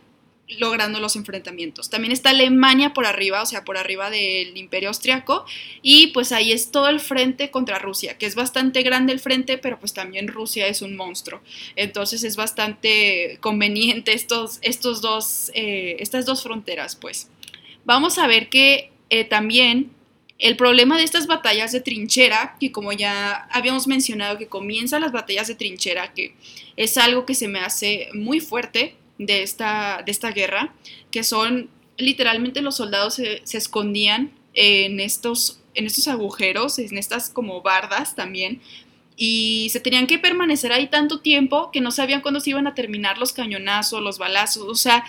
[0.57, 1.89] logrando los enfrentamientos.
[1.89, 5.45] También está Alemania por arriba, o sea, por arriba del imperio austriaco,
[5.81, 9.57] y pues ahí es todo el frente contra Rusia, que es bastante grande el frente,
[9.57, 11.41] pero pues también Rusia es un monstruo.
[11.75, 17.29] Entonces es bastante conveniente estos, estos dos, eh, estas dos fronteras, pues.
[17.85, 19.91] Vamos a ver que eh, también
[20.39, 25.11] el problema de estas batallas de trinchera, que como ya habíamos mencionado, que comienzan las
[25.11, 26.33] batallas de trinchera, que
[26.77, 30.73] es algo que se me hace muy fuerte, de esta, de esta guerra,
[31.11, 37.61] que son literalmente los soldados se, escondían en estos, en estos agujeros, en estas como
[37.61, 38.61] bardas también,
[39.15, 42.73] y se tenían que permanecer ahí tanto tiempo que no sabían cuándo se iban a
[42.73, 45.03] terminar los cañonazos, los balazos, o sea,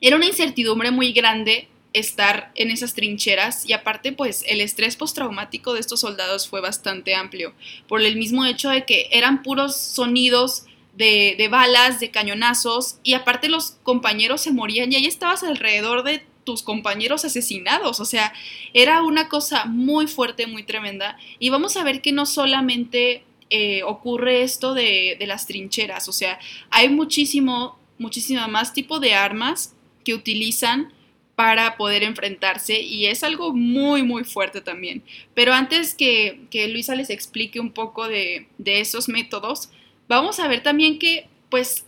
[0.00, 5.72] era una incertidumbre muy grande estar en esas trincheras y aparte pues el estrés postraumático
[5.72, 7.54] de estos soldados fue bastante amplio
[7.88, 13.48] por el mismo hecho de que eran puros sonidos de, balas, de cañonazos, y aparte
[13.48, 18.00] los compañeros se morían y ahí estabas alrededor de tus compañeros asesinados.
[18.00, 18.32] O sea,
[18.72, 21.18] era una cosa muy fuerte, muy tremenda.
[21.38, 26.12] Y vamos a ver que no solamente eh, ocurre esto de, de, las trincheras, o
[26.12, 26.38] sea,
[26.70, 30.92] hay muchísimo, muchísima más tipo de armas que utilizan
[31.36, 35.04] para poder enfrentarse y es algo muy muy fuerte también.
[35.34, 39.70] Pero antes que, que Luisa les explique un poco de, de esos métodos,
[40.08, 41.84] vamos a ver también que, pues,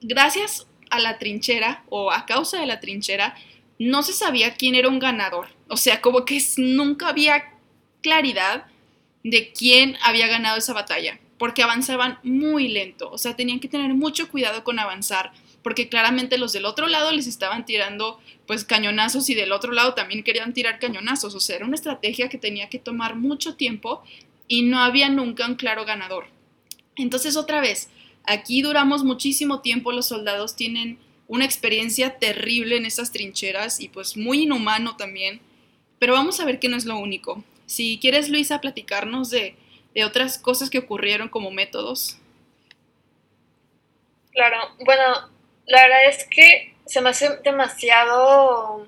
[0.00, 3.34] gracias a la trinchera o a causa de la trinchera,
[3.78, 5.48] no se sabía quién era un ganador.
[5.68, 7.52] O sea, como que nunca había
[8.00, 8.66] claridad
[9.22, 13.10] de quién había ganado esa batalla, porque avanzaban muy lento.
[13.10, 17.10] O sea, tenían que tener mucho cuidado con avanzar, porque claramente los del otro lado
[17.10, 21.34] les estaban tirando pues cañonazos y del otro lado también querían tirar cañonazos.
[21.34, 24.02] O sea, era una estrategia que tenía que tomar mucho tiempo
[24.46, 26.26] y no había nunca un claro ganador.
[26.96, 27.90] Entonces otra vez,
[28.24, 34.16] aquí duramos muchísimo tiempo, los soldados tienen una experiencia terrible en esas trincheras y pues
[34.16, 35.40] muy inhumano también,
[35.98, 37.42] pero vamos a ver que no es lo único.
[37.66, 39.56] Si quieres, Luisa, platicarnos de,
[39.94, 42.18] de otras cosas que ocurrieron como métodos.
[44.32, 45.30] Claro, bueno,
[45.66, 48.86] la verdad es que se me hace demasiado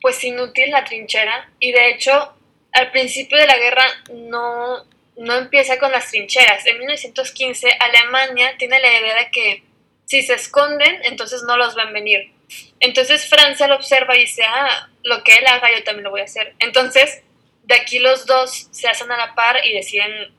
[0.00, 2.32] pues inútil la trinchera y de hecho
[2.72, 4.84] al principio de la guerra no
[5.16, 6.66] no empieza con las trincheras.
[6.66, 9.62] En 1915 Alemania tiene la idea de que
[10.04, 12.32] si se esconden, entonces no los van a venir.
[12.80, 16.20] Entonces Francia lo observa y dice, ah, lo que él haga yo también lo voy
[16.20, 16.54] a hacer.
[16.60, 17.22] Entonces,
[17.64, 20.32] de aquí los dos se hacen a la par y deciden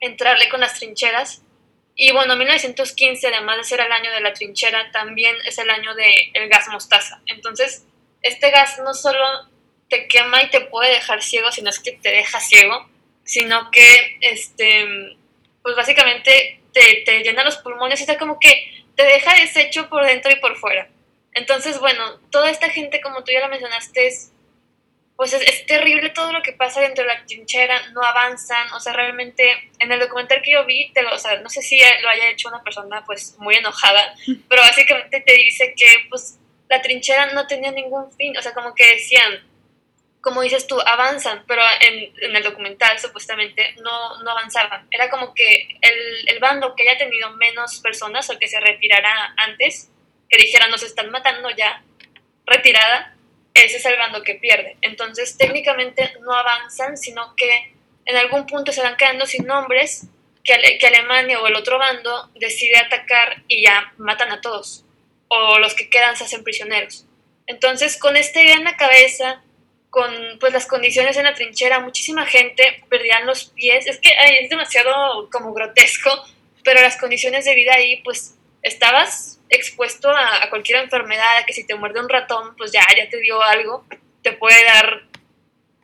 [0.00, 1.42] entrarle con las trincheras.
[1.94, 5.94] Y bueno, 1915, además de ser el año de la trinchera, también es el año
[5.94, 7.20] del el gas mostaza.
[7.26, 7.86] Entonces,
[8.22, 9.24] este gas no solo
[9.88, 12.87] te quema y te puede dejar ciego, sino es que te deja ciego
[13.28, 15.16] sino que, este,
[15.62, 20.04] pues básicamente te, te llena los pulmones y está como que te deja deshecho por
[20.04, 20.88] dentro y por fuera.
[21.34, 24.32] Entonces, bueno, toda esta gente, como tú ya lo mencionaste, es,
[25.14, 28.94] pues es, terrible todo lo que pasa dentro de la trinchera, no avanzan, o sea,
[28.94, 32.08] realmente en el documental que yo vi, te lo, o sea, no sé si lo
[32.08, 34.14] haya hecho una persona pues muy enojada,
[34.48, 36.38] pero básicamente te dice que pues
[36.70, 39.46] la trinchera no tenía ningún fin, o sea, como que decían,
[40.20, 44.86] como dices tú, avanzan, pero en, en el documental supuestamente no, no, avanzaban.
[44.90, 49.34] Era como que el, el, bando que haya tenido menos personas o que se retirara
[49.36, 49.90] antes,
[50.28, 51.82] que dijera nos están matando ya,
[52.46, 53.14] retirada,
[53.54, 54.76] ese es el bando que pierde.
[54.82, 60.06] Entonces técnicamente no avanzan, sino que en algún punto se van quedando sin nombres
[60.42, 64.84] que, que Alemania o el otro bando decide atacar y ya matan a todos,
[65.28, 67.04] o los que quedan se hacen prisioneros.
[67.46, 69.42] Entonces con esta idea en la cabeza,
[69.90, 74.10] con pues las condiciones en la trinchera, muchísima gente perdían los pies, es que
[74.40, 76.10] es demasiado como grotesco,
[76.62, 81.54] pero las condiciones de vida ahí pues estabas expuesto a, a, cualquier enfermedad, a que
[81.54, 83.86] si te muerde un ratón pues ya, ya te dio algo,
[84.22, 85.04] te puede dar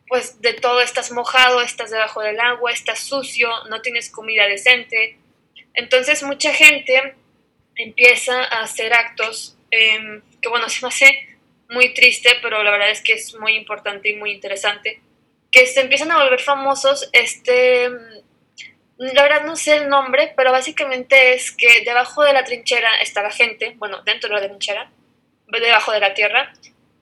[0.07, 5.17] pues de todo, estás mojado, estás debajo del agua, estás sucio, no tienes comida decente,
[5.73, 7.15] entonces mucha gente
[7.75, 11.34] empieza a hacer actos eh, que bueno, se me hace
[11.69, 15.01] muy triste, pero la verdad es que es muy importante y muy interesante,
[15.51, 17.89] que se empiezan a volver famosos, este,
[18.97, 23.23] la verdad no sé el nombre, pero básicamente es que debajo de la trinchera está
[23.23, 24.91] la gente, bueno, dentro de la trinchera,
[25.47, 26.53] debajo de la tierra,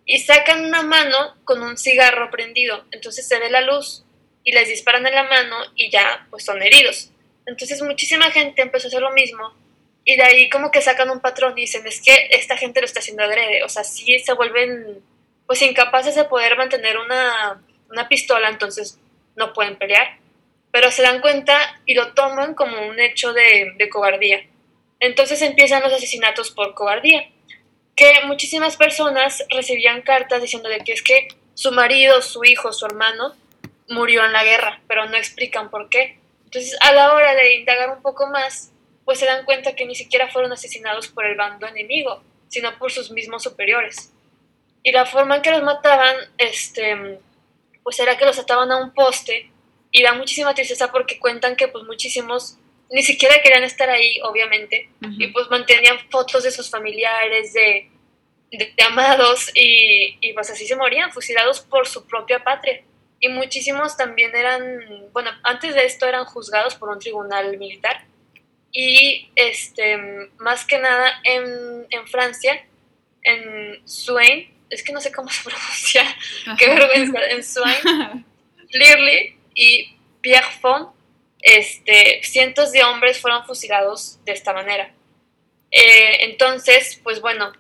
[0.05, 4.03] y sacan una mano con un cigarro prendido, entonces se ve la luz
[4.43, 7.09] y les disparan en la mano y ya pues son heridos.
[7.45, 9.53] Entonces muchísima gente empezó a hacer lo mismo
[10.05, 12.85] y de ahí como que sacan un patrón y dicen, es que esta gente lo
[12.85, 15.01] está haciendo adrede, o sea, sí se vuelven
[15.45, 18.99] pues incapaces de poder mantener una, una pistola, entonces
[19.35, 20.17] no pueden pelear,
[20.71, 24.45] pero se dan cuenta y lo toman como un hecho de, de cobardía.
[24.99, 27.29] Entonces empiezan los asesinatos por cobardía,
[27.95, 32.85] que muchísimas personas recibían cartas diciendo de que es que su marido, su hijo, su
[32.85, 33.35] hermano
[33.89, 36.17] murió en la guerra, pero no explican por qué.
[36.45, 38.72] Entonces, a la hora de indagar un poco más,
[39.05, 42.91] pues se dan cuenta que ni siquiera fueron asesinados por el bando enemigo, sino por
[42.91, 44.13] sus mismos superiores.
[44.83, 47.19] Y la forma en que los mataban, este,
[47.83, 49.49] pues era que los ataban a un poste
[49.91, 52.57] y da muchísima tristeza porque cuentan que pues muchísimos
[52.91, 57.89] ni siquiera querían estar ahí, obviamente, y pues mantenían fotos de sus familiares, de,
[58.51, 62.83] de, amados, y, y, pues así se morían, fusilados por su propia patria.
[63.19, 68.05] Y muchísimos también eran, bueno, antes de esto eran juzgados por un tribunal militar
[68.73, 69.97] y este,
[70.39, 72.65] más que nada en, en Francia,
[73.21, 76.03] en Swain, es que no sé cómo se pronuncia,
[76.57, 78.25] qué vergüenza, en Swain,
[78.71, 80.89] Lirly y Pierrefonds,
[81.41, 84.91] este, cientos de hombres fueron fusilados de esta manera.
[85.69, 87.51] Eh, entonces, pues bueno,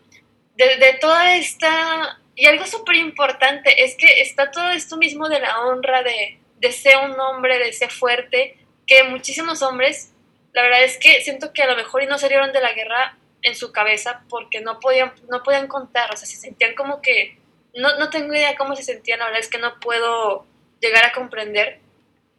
[0.55, 2.19] de, de, toda esta...
[2.35, 6.71] Y algo súper importante es que está todo esto mismo de la honra, de, de
[6.71, 8.57] ser un hombre, de ser fuerte,
[8.87, 10.12] que muchísimos hombres
[10.53, 13.17] la verdad es que siento que a lo mejor y no salieron de la guerra
[13.41, 17.37] en su cabeza porque no podían, no podían contar, o sea, se sentían como que,
[17.75, 20.45] no, no tengo idea cómo se sentían, la verdad es que no puedo
[20.79, 21.79] llegar a comprender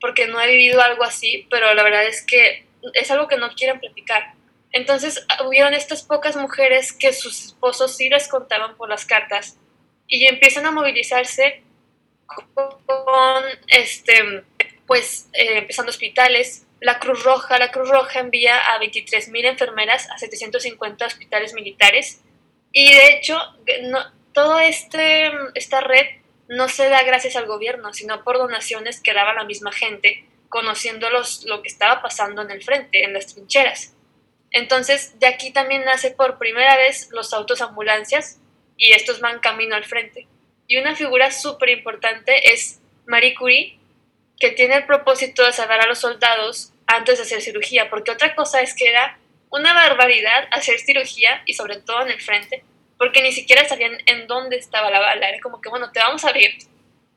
[0.00, 3.54] porque no he vivido algo así, pero la verdad es que es algo que no
[3.54, 4.34] quieren platicar.
[4.70, 9.56] Entonces hubieron estas pocas mujeres que sus esposos sí les contaban por las cartas
[10.06, 11.62] y empiezan a movilizarse
[12.26, 14.44] con, este,
[14.86, 20.18] pues, eh, empezando hospitales, la Cruz Roja, la Cruz Roja envía a 23.000 enfermeras a
[20.18, 22.20] 750 hospitales militares
[22.72, 23.38] y de hecho
[23.84, 24.00] no,
[24.34, 26.04] toda este, esta red
[26.46, 31.08] no se da gracias al gobierno, sino por donaciones que daba la misma gente conociendo
[31.08, 33.94] los, lo que estaba pasando en el frente, en las trincheras.
[34.50, 38.40] Entonces, de aquí también nace por primera vez los autos ambulancias
[38.76, 40.28] y estos van camino al frente.
[40.66, 43.78] Y una figura súper importante es Marie Curie,
[44.38, 48.34] que tiene el propósito de salvar a los soldados antes de hacer cirugía, porque otra
[48.34, 49.18] cosa es que era
[49.50, 52.64] una barbaridad hacer cirugía y sobre todo en el frente,
[52.98, 56.24] porque ni siquiera sabían en dónde estaba la bala, era como que, bueno, te vamos
[56.24, 56.58] a abrir.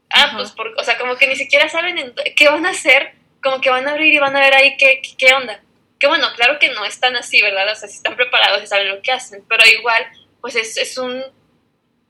[0.09, 3.13] Ah, pues, por, o sea, como que ni siquiera saben en, qué van a hacer,
[3.43, 5.61] como que van a abrir y van a ver ahí qué, qué, onda.
[5.99, 7.71] Que bueno, claro que no están así, ¿verdad?
[7.71, 10.05] O sea, si están preparados y saben lo que hacen, pero igual,
[10.39, 11.23] pues es, es un,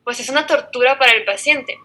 [0.03, 1.77] pues es una tortura para el paciente.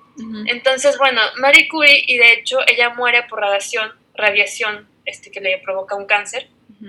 [0.47, 5.59] Entonces, bueno, Marie Curie, y de hecho ella muere por radiación, radiación este, que le
[5.59, 6.48] provoca un cáncer,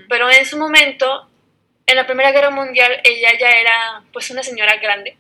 [0.10, 1.30] pero en su momento,
[1.86, 5.18] en la Primera Guerra Mundial, ella ya era pues una señora grande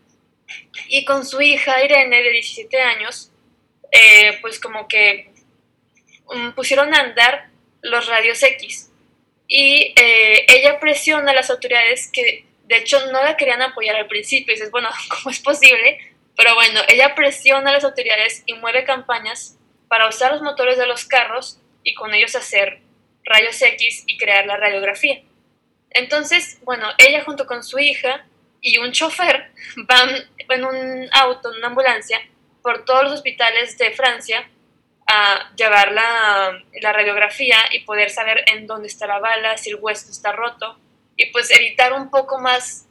[0.87, 3.31] y con su hija Irene de 17 años,
[3.91, 5.31] eh, pues como que
[6.25, 7.49] um, pusieron a andar
[7.81, 8.91] los radios X
[9.47, 14.07] y eh, ella presiona a las autoridades que De hecho, no la querían apoyar al
[14.07, 14.53] principio.
[14.53, 15.99] Y dices, bueno, ¿cómo es posible?
[16.35, 20.87] Pero bueno, ella presiona a las autoridades y mueve campañas para usar los motores de
[20.87, 22.79] los carros y con ellos hacer
[23.23, 25.21] rayos X y crear la radiografía.
[25.91, 28.25] Entonces, bueno, ella junto con su hija
[28.61, 29.51] y un chofer
[29.87, 32.19] van en un auto, en una ambulancia,
[32.61, 34.47] por todos los hospitales de Francia
[35.05, 40.09] a llevar la, radiografía y poder saber en dónde está la bala, si el hueso
[40.09, 40.77] está roto
[41.17, 42.87] y pues evitar un poco más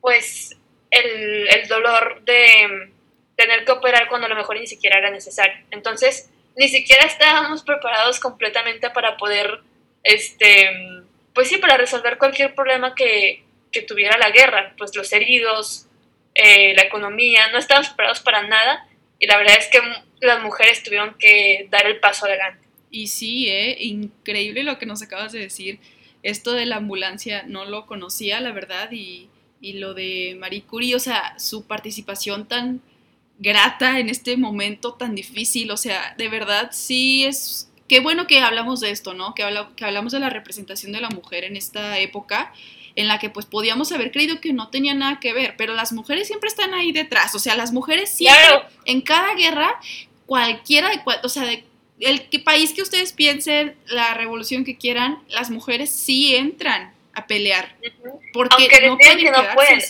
[0.00, 0.56] pues
[0.90, 2.92] el, el dolor de
[3.36, 5.64] tener que operar cuando a lo mejor ni siquiera era necesario.
[5.70, 9.60] Entonces, ni siquiera estábamos preparados completamente para poder,
[10.02, 10.68] este,
[11.34, 15.86] pues sí, para resolver cualquier problema que, que tuviera la guerra, pues los heridos,
[16.34, 18.86] eh, la economía, no estábamos preparados para nada
[19.18, 19.80] y la verdad es que
[20.20, 22.66] las mujeres tuvieron que dar el paso adelante.
[22.90, 23.76] Y sí, ¿eh?
[23.80, 25.80] increíble lo que nos acabas de decir.
[26.22, 29.28] Esto de la ambulancia no lo conocía, la verdad, y,
[29.60, 32.82] y lo de Marie Curie, o sea, su participación tan
[33.38, 38.40] grata en este momento tan difícil, o sea, de verdad sí es, qué bueno que
[38.40, 39.34] hablamos de esto, ¿no?
[39.34, 39.44] Que,
[39.76, 42.52] que hablamos de la representación de la mujer en esta época
[42.96, 45.92] en la que pues podíamos haber creído que no tenía nada que ver, pero las
[45.92, 49.80] mujeres siempre están ahí detrás, o sea, las mujeres siempre, en cada guerra,
[50.26, 50.90] cualquiera,
[51.22, 51.64] o sea, de
[52.00, 57.76] el país que ustedes piensen, la revolución que quieran, las mujeres sí entran a pelear.
[58.32, 59.80] Porque no pueden, que no pueden.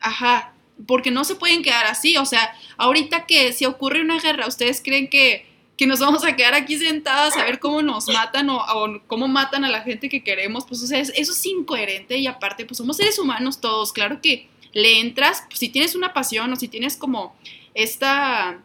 [0.00, 0.51] Ajá,
[0.86, 2.16] porque no se pueden quedar así.
[2.16, 6.36] O sea, ahorita que si ocurre una guerra, ¿ustedes creen que, que nos vamos a
[6.36, 8.62] quedar aquí sentadas a ver cómo nos matan o,
[9.06, 10.64] cómo matan a la gente que queremos?
[10.66, 13.92] Pues, o sea, eso es incoherente y aparte, pues somos seres humanos todos.
[13.92, 17.36] Claro que le entras, pues, si tienes una pasión o si tienes como
[17.74, 18.62] esta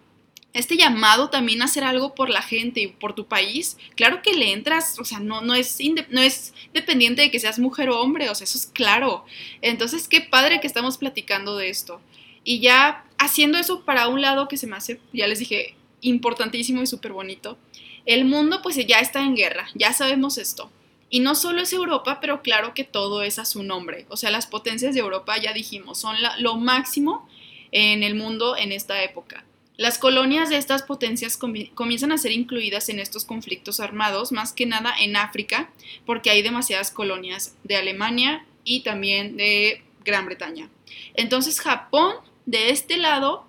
[0.57, 4.33] este llamado también a hacer algo por la gente y por tu país, claro que
[4.33, 5.77] le entras, o sea, no, no, es
[6.09, 9.23] no es dependiente de que seas mujer o hombre, o sea, eso es claro.
[9.61, 12.01] Entonces, qué padre que estamos platicando de esto.
[12.49, 16.81] Y ya haciendo eso para un lado que se me hace, ya les dije, importantísimo
[16.81, 17.57] y súper bonito,
[18.05, 20.71] el mundo pues ya está en guerra, ya sabemos esto.
[21.09, 24.05] Y no solo es Europa, pero claro que todo es a su nombre.
[24.07, 27.27] O sea, las potencias de Europa, ya dijimos, son lo máximo
[27.73, 29.43] en el mundo en esta época.
[29.75, 31.37] Las colonias de estas potencias
[31.75, 35.69] comienzan a ser incluidas en estos conflictos armados, más que nada en África,
[36.05, 40.69] porque hay demasiadas colonias de Alemania y también de Gran Bretaña.
[41.13, 42.15] Entonces Japón,
[42.47, 43.45] de este lado,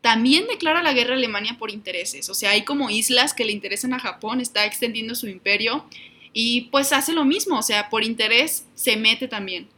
[0.00, 2.28] también declara la guerra a Alemania por intereses.
[2.28, 5.84] O sea, hay como islas que le interesan a Japón, está extendiendo su imperio
[6.32, 9.68] y pues hace lo mismo, o sea, por interés se mete también.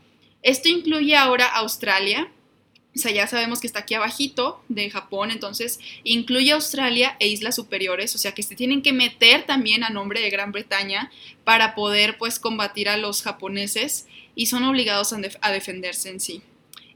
[0.43, 2.31] Esto incluye ahora Australia,
[2.95, 7.57] o sea, ya sabemos que está aquí abajito de Japón, entonces incluye Australia e islas
[7.57, 11.11] superiores, o sea que se tienen que meter también a nombre de Gran Bretaña
[11.45, 16.43] para poder pues combatir a los japoneses y son obligados a, defenderse en sí.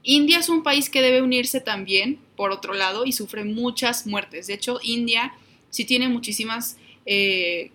[0.09, 4.47] India es un país que debe unirse también, por otro lado, y sufre muchas muertes.
[4.47, 5.33] De hecho, India
[5.69, 7.71] sí tiene muchísimas, eh,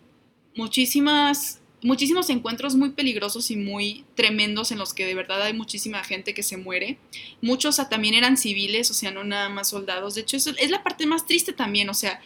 [0.57, 6.03] muchísimas muchísimos encuentros muy peligrosos y muy tremendos en los que de verdad hay muchísima
[6.05, 6.97] gente que se muere.
[7.43, 10.15] Muchos también eran civiles, o sea, no nada más soldados.
[10.15, 12.21] De hecho, es la parte más triste también, o sea,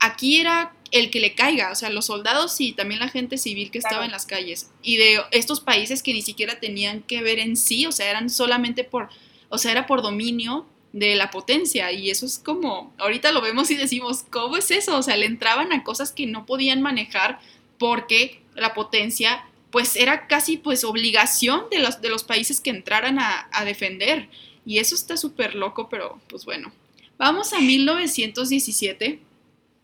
[0.00, 3.70] aquí era el que le caiga, o sea, los soldados y también la gente civil
[3.70, 4.70] que estaba en las calles.
[4.82, 8.28] Y de estos países que ni siquiera tenían que ver en sí, o sea, eran
[8.28, 9.08] solamente por,
[9.48, 13.70] o sea, era por dominio de la potencia y eso es como, ahorita lo vemos
[13.70, 14.96] y decimos, ¿cómo es eso?
[14.96, 17.38] O sea, le entraban a cosas que no podían manejar
[17.78, 23.18] porque la potencia, pues era casi pues obligación de los, de los países que entraran
[23.18, 24.28] a, a defender.
[24.64, 26.72] Y eso está súper loco, pero pues bueno.
[27.18, 29.20] Vamos a 1917,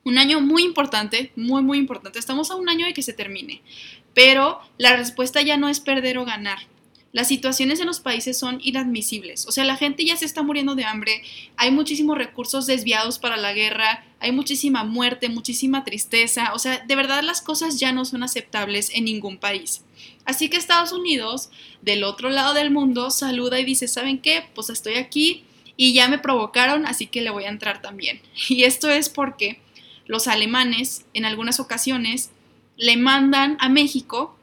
[0.05, 2.19] un año muy importante, muy, muy importante.
[2.19, 3.63] Estamos a un año de que se termine,
[4.15, 6.59] pero la respuesta ya no es perder o ganar.
[7.13, 9.47] Las situaciones en los países son inadmisibles.
[9.47, 11.23] O sea, la gente ya se está muriendo de hambre,
[11.57, 16.55] hay muchísimos recursos desviados para la guerra, hay muchísima muerte, muchísima tristeza.
[16.55, 19.85] O sea, de verdad las cosas ya no son aceptables en ningún país.
[20.25, 21.51] Así que Estados Unidos,
[21.83, 24.45] del otro lado del mundo, saluda y dice, ¿saben qué?
[24.55, 25.45] Pues estoy aquí
[25.77, 28.23] y ya me provocaron, así que le voy a entrar también.
[28.49, 29.61] Y esto es porque
[30.07, 32.31] los alemanes en algunas ocasiones
[32.77, 34.37] le mandan a México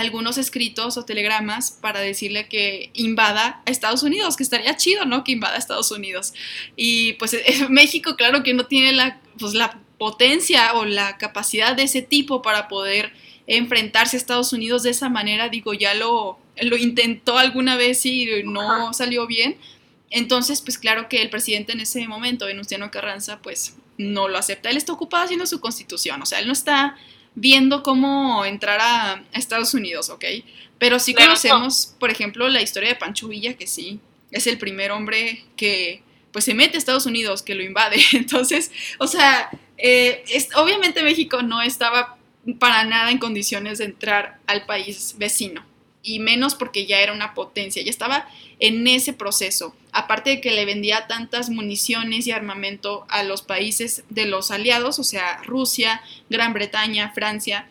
[0.00, 5.24] algunos escritos o telegramas para decirle que invada a Estados Unidos, que estaría chido, ¿no?
[5.24, 6.34] Que invada a Estados Unidos.
[6.76, 11.74] Y pues eh, México, claro que no tiene la, pues, la potencia o la capacidad
[11.74, 13.12] de ese tipo para poder
[13.46, 15.48] enfrentarse a Estados Unidos de esa manera.
[15.48, 19.56] Digo, ya lo, lo intentó alguna vez y no salió bien.
[20.10, 24.70] Entonces, pues claro que el presidente en ese momento, Venustiano Carranza, pues no lo acepta.
[24.70, 26.96] Él está ocupado haciendo su constitución, o sea, él no está
[27.36, 30.24] viendo cómo entrar a Estados Unidos, ¿ok?
[30.78, 34.90] Pero sí conocemos, por ejemplo, la historia de Pancho Villa, que sí, es el primer
[34.90, 37.96] hombre que pues se mete a Estados Unidos, que lo invade.
[38.12, 42.18] Entonces, o sea, eh, es, obviamente México no estaba
[42.58, 45.64] para nada en condiciones de entrar al país vecino,
[46.06, 48.28] y menos porque ya era una potencia, ya estaba
[48.60, 49.74] en ese proceso.
[49.92, 55.00] Aparte de que le vendía tantas municiones y armamento a los países de los aliados,
[55.00, 56.00] o sea, Rusia,
[56.30, 57.68] Gran Bretaña, Francia,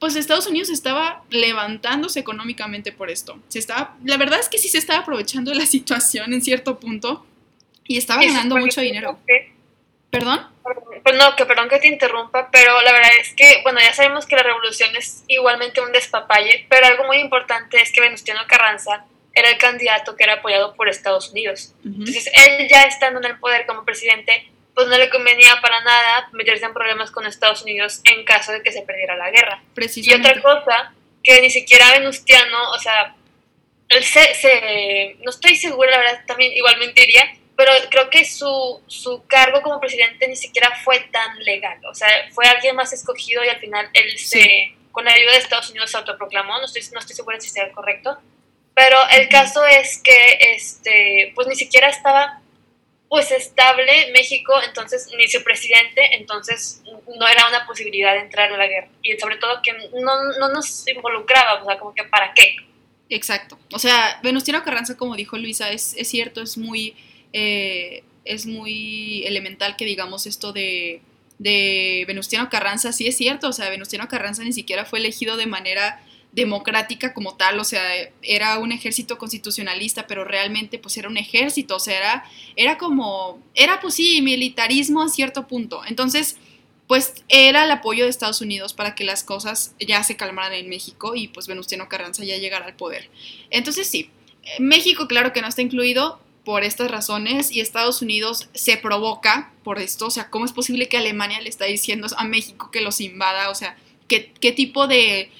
[0.00, 3.38] pues Estados Unidos estaba levantándose económicamente por esto.
[3.48, 6.80] Se estaba, la verdad es que sí se estaba aprovechando de la situación en cierto
[6.80, 7.24] punto
[7.86, 9.18] y estaba ganando mucho dinero.
[10.10, 10.46] ¿Perdón?
[11.02, 14.26] Pues no, que perdón que te interrumpa, pero la verdad es que, bueno, ya sabemos
[14.26, 19.06] que la revolución es igualmente un despapalle, pero algo muy importante es que Venustiano Carranza
[19.34, 21.74] era el candidato que era apoyado por Estados Unidos.
[21.84, 26.28] Entonces, él ya estando en el poder como presidente, pues no le convenía para nada
[26.32, 29.62] meterse en problemas con Estados Unidos en caso de que se perdiera la guerra.
[29.76, 30.92] Y otra cosa,
[31.22, 33.14] que ni siquiera Venustiano, o sea,
[33.88, 39.24] él se, no estoy segura, la verdad, también igualmente iría, pero creo que su, su
[39.26, 43.48] cargo como presidente ni siquiera fue tan legal, o sea, fue alguien más escogido y
[43.48, 47.00] al final él se, con la ayuda de Estados Unidos se autoproclamó, no estoy, no
[47.00, 48.16] estoy segura si sea correcto,
[48.76, 52.40] pero el caso es que, este, pues ni siquiera estaba
[53.08, 58.56] pues estable México, entonces ni su presidente, entonces no era una posibilidad de entrar a
[58.56, 58.88] la guerra.
[59.02, 62.54] Y sobre todo que no, no nos involucraba, o sea, como que para qué.
[63.08, 63.58] Exacto.
[63.72, 66.94] O sea, Venustiano Carranza, como dijo Luisa, es, es cierto, es muy,
[67.32, 71.00] eh, es muy elemental que digamos esto de,
[71.38, 75.46] de Venustiano Carranza, sí es cierto, o sea, Venustiano Carranza ni siquiera fue elegido de
[75.46, 76.02] manera
[76.32, 77.82] democrática como tal, o sea,
[78.22, 82.24] era un ejército constitucionalista, pero realmente pues era un ejército, o sea, era,
[82.54, 85.80] era como, era pues sí, militarismo a cierto punto.
[85.86, 86.36] Entonces,
[86.86, 90.68] pues era el apoyo de Estados Unidos para que las cosas ya se calmaran en
[90.68, 93.10] México y pues Venustiano Carranza ya llegara al poder.
[93.50, 94.10] Entonces sí,
[94.58, 96.18] México claro que no está incluido
[96.48, 100.88] por estas razones y Estados Unidos se provoca por esto, o sea, ¿cómo es posible
[100.88, 103.50] que Alemania le está diciendo a México que los invada?
[103.50, 103.76] O sea,
[104.08, 105.30] ¿qué, tipo de,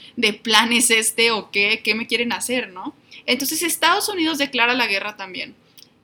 [0.42, 2.94] plan es este o qué, qué me quieren hacer, no?
[3.24, 5.54] Entonces Estados Unidos declara la guerra también.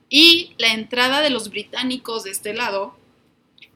[0.09, 2.97] Y la entrada de los británicos de este lado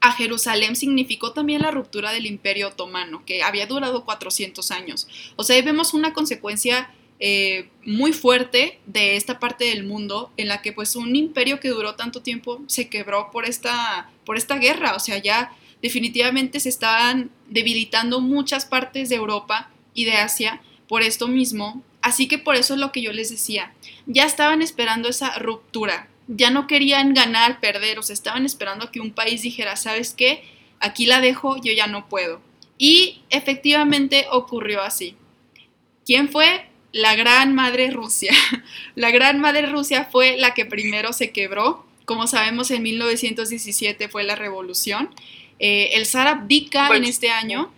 [0.00, 5.06] a Jerusalén significó también la ruptura del imperio otomano, que había durado 400 años.
[5.36, 6.92] O sea, ahí vemos una consecuencia
[7.22, 11.68] eh, muy fuerte de esta parte del mundo en la que pues un imperio que
[11.68, 14.94] duró tanto tiempo se quebró por esta, por esta guerra.
[14.96, 15.52] O sea, ya
[15.82, 21.82] definitivamente se estaban debilitando muchas partes de Europa y de Asia por esto mismo.
[22.00, 23.74] Así que por eso es lo que yo les decía.
[24.06, 26.08] Ya estaban esperando esa ruptura.
[26.26, 27.98] Ya no querían ganar, perder.
[27.98, 30.42] O sea, estaban esperando a que un país dijera, ¿sabes qué?
[30.78, 32.40] Aquí la dejo, yo ya no puedo.
[32.78, 35.16] Y efectivamente ocurrió así.
[36.06, 36.69] ¿Quién fue?
[36.92, 38.32] La gran madre Rusia.
[38.94, 41.86] La gran madre Rusia fue la que primero se quebró.
[42.04, 45.10] Como sabemos, en 1917 fue la revolución
[45.60, 47.70] eh, el SAR abdica en este año,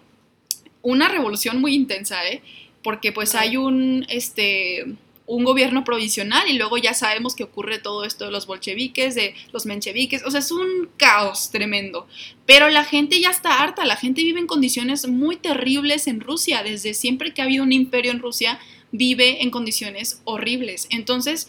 [0.83, 2.41] una revolución muy intensa, ¿eh?
[2.85, 4.85] porque pues hay un, este,
[5.27, 9.35] un gobierno provisional y luego ya sabemos que ocurre todo esto de los bolcheviques, de
[9.53, 12.07] los mencheviques, o sea, es un caos tremendo.
[12.47, 16.63] Pero la gente ya está harta, la gente vive en condiciones muy terribles en Rusia,
[16.63, 18.61] desde siempre que ha habido un imperio en Rusia,
[18.93, 20.86] vive en condiciones horribles.
[20.90, 21.49] Entonces,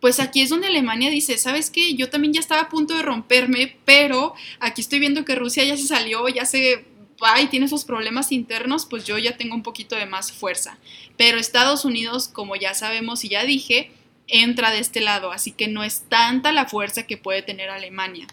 [0.00, 1.94] pues aquí es donde Alemania dice, ¿sabes qué?
[1.94, 5.76] Yo también ya estaba a punto de romperme, pero aquí estoy viendo que Rusia ya
[5.76, 6.84] se salió, ya se
[7.22, 10.76] va y tiene sus problemas internos, pues yo ya tengo un poquito de más fuerza.
[11.16, 13.92] Pero Estados Unidos, como ya sabemos y ya dije,
[14.26, 18.26] entra de este lado, así que no es tanta la fuerza que puede tener Alemania.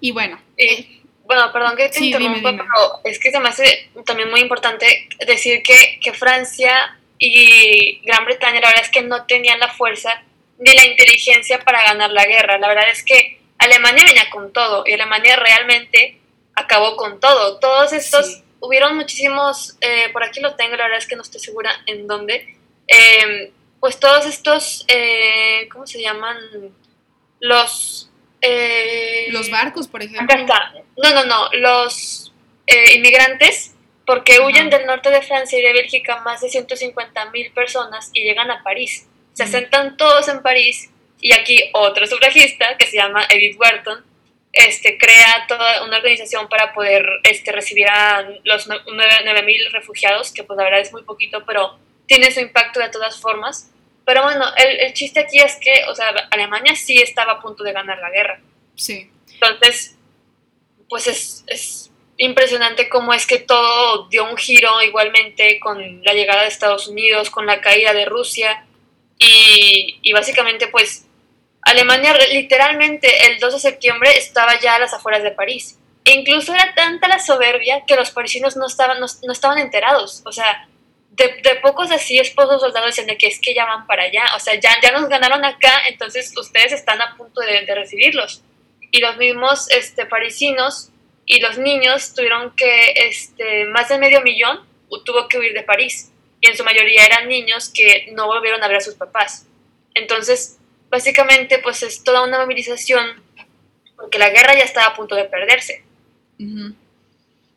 [0.00, 0.38] Y bueno.
[0.56, 2.64] Eh, bueno, perdón que te interrumpa, pero
[3.04, 8.60] es que se me hace también muy importante decir que, que Francia y Gran Bretaña,
[8.60, 10.22] la verdad es que no tenían la fuerza
[10.58, 12.58] ni la inteligencia para ganar la guerra.
[12.58, 16.20] La verdad es que Alemania venía con todo y Alemania realmente
[16.54, 17.58] acabó con todo.
[17.58, 21.40] Todos estos, hubieron muchísimos, eh, por aquí lo tengo, la verdad es que no estoy
[21.40, 22.56] segura en dónde,
[22.86, 23.50] em,
[23.80, 26.36] pues todos estos, eh, ¿cómo se llaman?
[27.40, 28.10] Los...
[28.40, 30.36] Eh, los barcos, por ejemplo.
[30.96, 32.32] No, no, no, los
[32.94, 33.74] inmigrantes,
[34.08, 38.22] porque huyen del norte de Francia y de Bélgica más de 150 mil personas y
[38.22, 40.90] llegan a París se sentan todos en París
[41.20, 44.02] y aquí otro sufragista que se llama Edith Wharton
[44.52, 50.56] este, crea toda una organización para poder este, recibir a los 9.000 refugiados, que pues
[50.56, 53.70] la verdad es muy poquito, pero tiene su impacto de todas formas.
[54.04, 57.62] Pero bueno, el, el chiste aquí es que, o sea, Alemania sí estaba a punto
[57.62, 58.40] de ganar la guerra.
[58.74, 59.10] Sí.
[59.34, 59.96] Entonces,
[60.88, 66.42] pues es, es impresionante cómo es que todo dio un giro igualmente con la llegada
[66.42, 68.64] de Estados Unidos, con la caída de Rusia
[69.18, 71.06] y, básicamente pues
[71.62, 75.78] Alemania literalmente el 2 de septiembre estaba ya a las afueras de París.
[76.04, 80.22] E incluso era tanta la soberbia que los parisinos no estaban, no, estaban enterados.
[80.24, 80.66] O sea,
[81.10, 84.24] de, de, pocos así esposos soldados decían de que es que ya van para allá.
[84.34, 88.42] O sea, ya, ya nos ganaron acá, entonces ustedes están a punto de, de recibirlos.
[88.90, 90.90] Y los mismos este, parisinos
[91.28, 94.66] y los niños tuvieron que, este, más de medio millón
[95.04, 96.10] tuvo que huir de París.
[96.40, 99.46] Y en su mayoría eran niños que no volvieron a ver a sus papás.
[99.94, 100.58] Entonces,
[100.88, 103.22] básicamente, pues es toda una movilización
[103.96, 105.84] porque la guerra ya estaba a punto de perderse.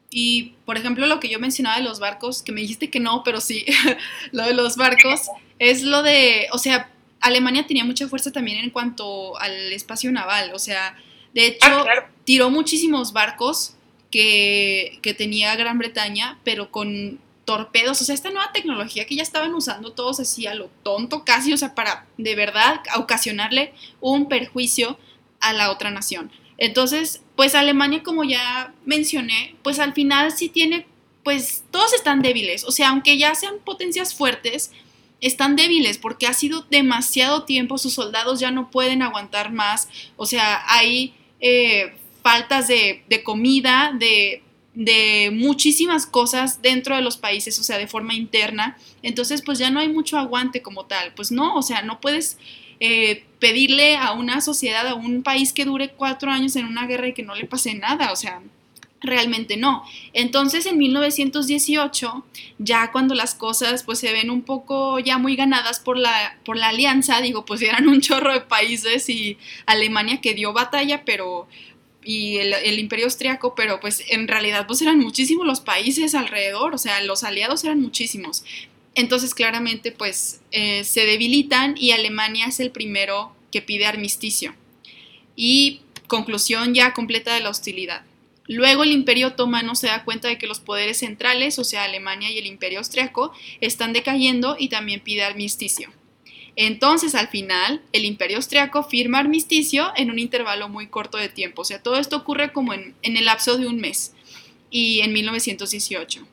[0.09, 3.24] Y, por ejemplo, lo que yo mencionaba de los barcos, que me dijiste que no,
[3.24, 3.65] pero sí,
[4.32, 6.89] lo de los barcos, es lo de, o sea,
[7.22, 10.97] Alemania tenía mucha fuerza también en cuanto al espacio naval, o sea,
[11.34, 13.75] de hecho, ah, tiró muchísimos barcos
[14.09, 19.23] que, que, tenía Gran Bretaña, pero con torpedos, o sea, esta nueva tecnología que ya
[19.23, 24.27] estaban usando todos así a lo tonto casi, o sea, para de verdad ocasionarle un
[24.27, 24.97] perjuicio
[25.39, 26.32] a la otra nación.
[26.57, 30.86] Entonces, pues Alemania, como ya mencioné, pues al final sí tiene,
[31.23, 34.71] pues todos están débiles, o sea, aunque ya sean potencias fuertes,
[35.21, 40.25] están débiles porque ha sido demasiado tiempo, sus soldados ya no pueden aguantar más, o
[40.25, 47.63] sea, hay eh, faltas de, comida, de, de, muchísimas cosas dentro de los países, o
[47.63, 48.77] sea, de forma interna.
[49.01, 51.13] Entonces, pues ya no hay mucho aguante como tal.
[51.15, 52.37] Pues no, o sea, no puedes
[52.79, 57.09] eh, pedirle a una sociedad, a un país que dure cuatro años en una guerra
[57.09, 58.41] y que no le pase nada, o sea,
[59.01, 59.83] realmente no.
[60.13, 62.25] Entonces en 1918,
[62.59, 66.55] ya cuando las cosas pues se ven un poco ya muy ganadas por la, por
[66.55, 71.47] la alianza, digo, pues eran un chorro de países y Alemania que dio batalla, pero
[72.03, 76.77] y el, imperio austriaco, pero pues en realidad pues eran muchísimos los países alrededor, o
[76.77, 78.43] sea, los aliados eran muchísimos.
[78.95, 84.55] Entonces claramente pues eh, se debilitan y Alemania es el primero que pide armisticio.
[85.35, 88.03] Y conclusión ya completa de la hostilidad.
[88.47, 92.31] Luego el imperio otomano se da cuenta de que los poderes centrales, o sea Alemania
[92.31, 93.31] y el imperio austriaco,
[93.61, 95.91] están decayendo y también pide armisticio.
[96.55, 101.61] Entonces, al final, el imperio austriaco firma armisticio en un intervalo muy corto de tiempo.
[101.61, 104.13] O sea, todo esto ocurre como en, el lapso de un mes
[104.69, 106.27] y en 1918.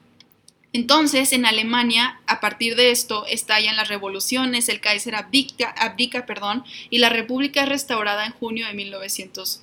[0.72, 6.64] Entonces, en Alemania, a partir de esto, estallan las revoluciones, el Kaiser abdica, abdica perdón,
[6.90, 9.62] y la república es restaurada en junio de 1900.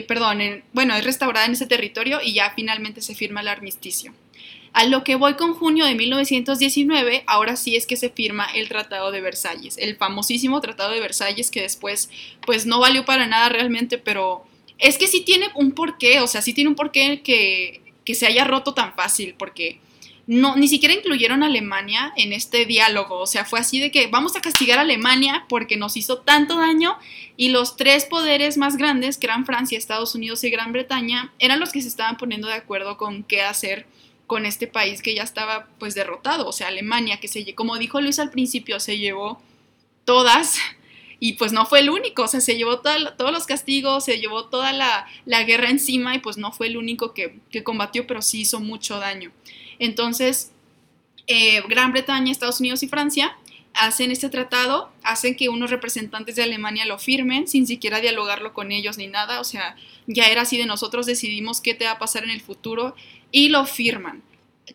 [0.00, 4.14] Perdón, bueno, es restaurada en ese territorio y ya finalmente se firma el armisticio.
[4.72, 8.70] A lo que voy con junio de 1919, ahora sí es que se firma el
[8.70, 12.08] Tratado de Versalles, el famosísimo Tratado de Versalles que después
[12.46, 14.46] pues no valió para nada realmente, pero
[14.78, 18.26] es que sí tiene un porqué, o sea, sí tiene un porqué que, que se
[18.26, 19.78] haya roto tan fácil, porque
[20.26, 23.18] no, ni siquiera incluyeron a Alemania en este diálogo.
[23.18, 26.56] O sea, fue así de que vamos a castigar a Alemania porque nos hizo tanto
[26.56, 26.96] daño
[27.36, 31.58] y los tres poderes más grandes, que eran Francia, Estados Unidos y Gran Bretaña, eran
[31.58, 33.86] los que se estaban poniendo de acuerdo con qué hacer
[34.26, 36.46] con este país que ya estaba pues derrotado.
[36.46, 39.42] O sea, Alemania, que se, como dijo Luis al principio, se llevó
[40.04, 40.56] todas
[41.18, 44.46] y pues no fue el único, o sea, se llevó todos los castigos, se llevó
[44.46, 45.06] toda la,
[45.44, 48.98] guerra encima y pues no fue el único que, que combatió, pero sí hizo mucho
[48.98, 49.30] daño.
[49.82, 50.52] Entonces,
[51.26, 53.36] eh, Gran Bretaña, Estados Unidos y Francia
[53.74, 58.70] hacen este tratado, hacen que unos representantes de Alemania lo firmen sin siquiera dialogarlo con
[58.70, 59.74] ellos ni nada, o sea,
[60.06, 62.94] ya era así de nosotros decidimos qué te va a pasar en el futuro
[63.32, 64.22] y lo firman.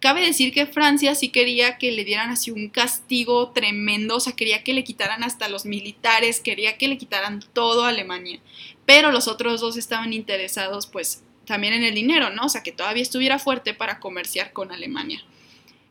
[0.01, 4.33] Cabe decir que Francia sí quería que le dieran así un castigo tremendo, o sea,
[4.33, 8.41] quería que le quitaran hasta los militares, quería que le quitaran todo a Alemania,
[8.85, 12.43] pero los otros dos estaban interesados pues también en el dinero, ¿no?
[12.43, 15.23] O sea, que todavía estuviera fuerte para comerciar con Alemania.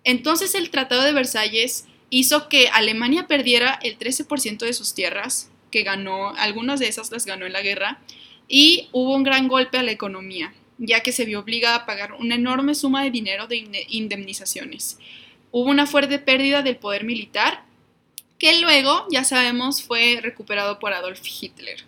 [0.04, 5.82] Entonces el Tratado de Versalles hizo que Alemania perdiera el 13% de sus tierras, que
[5.82, 7.98] ganó, algunas de esas las ganó en la guerra,
[8.46, 12.12] y hubo un gran golpe a la economía, ya que se vio obligada a pagar
[12.12, 14.98] una enorme suma de dinero de indemnizaciones.
[15.50, 17.64] Hubo una fuerte pérdida del poder militar,
[18.38, 21.84] que luego, ya sabemos, fue recuperado por Adolf Hitler.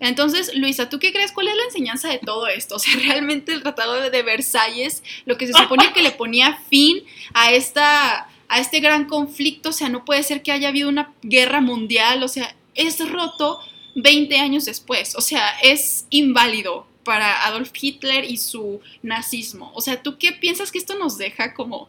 [0.00, 1.32] Entonces, Luisa, ¿tú qué crees?
[1.32, 2.76] ¿Cuál es la enseñanza de todo esto?
[2.76, 7.04] O sea, realmente el Tratado de Versalles, lo que se suponía que le ponía fin
[7.34, 11.12] a esta a este gran conflicto, o sea, no puede ser que haya habido una
[11.22, 13.60] guerra mundial, o sea, es roto
[13.96, 19.70] 20 años después, o sea, es inválido para Adolf Hitler y su nazismo.
[19.74, 21.88] O sea, ¿tú qué piensas que esto nos deja como,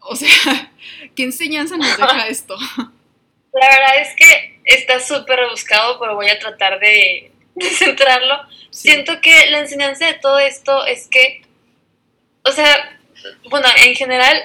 [0.00, 0.28] o sea,
[1.14, 2.56] qué enseñanza nos deja esto?
[3.52, 8.42] La verdad es que está súper rebuscado, pero voy a tratar de, de centrarlo.
[8.70, 11.42] Siento que la enseñanza de todo esto es que
[12.44, 12.98] o sea,
[13.50, 14.36] bueno, en general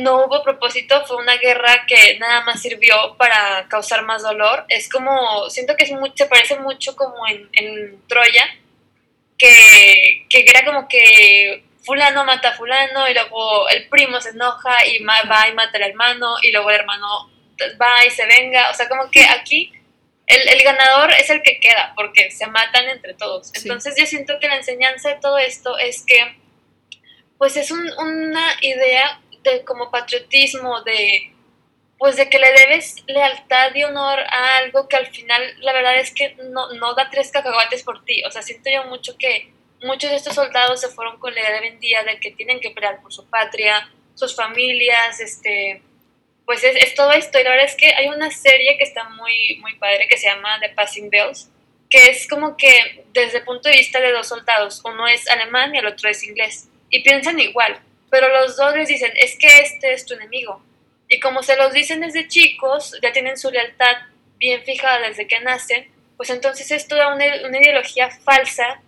[0.00, 4.64] no hubo propósito, fue una guerra que nada más sirvió para causar más dolor.
[4.68, 8.46] Es como, siento que es mucho, se parece mucho como en, en Troya,
[9.36, 14.86] que, que era como que fulano mata a fulano y luego el primo se enoja
[14.86, 17.28] y va y mata al hermano y luego el hermano
[17.80, 18.70] va y se venga.
[18.70, 19.72] O sea, como que aquí
[20.26, 23.52] el, el ganador es el que queda porque se matan entre todos.
[23.54, 26.36] Entonces yo siento que la enseñanza de todo esto es que
[27.38, 31.32] pues es una idea de como patriotismo, de
[31.98, 35.96] pues de que le debes lealtad y honor a algo que al final la verdad
[35.98, 38.22] es que no, no da tres cacahuates por ti.
[38.24, 39.52] O sea, siento yo mucho que
[39.82, 42.70] muchos de estos soldados se fueron con la idea de vendía de que tienen que
[42.70, 45.82] pelear por su patria, sus familias, este,
[46.46, 47.38] pues es, todo esto.
[47.38, 50.28] Y la verdad es que hay una serie que está muy, muy padre que se
[50.28, 51.48] llama The Passing Bells,
[51.88, 55.74] que es como que desde el punto de vista de dos soldados, uno es alemán
[55.74, 57.80] y el otro es inglés y piensan igual,
[58.10, 60.62] pero los dos les dicen, es que este es tu enemigo.
[61.08, 63.96] Y como se los dicen desde chicos, ya tienen su lealtad
[64.38, 68.80] bien fijada desde que nacen, pues entonces es toda una, una ideología falsa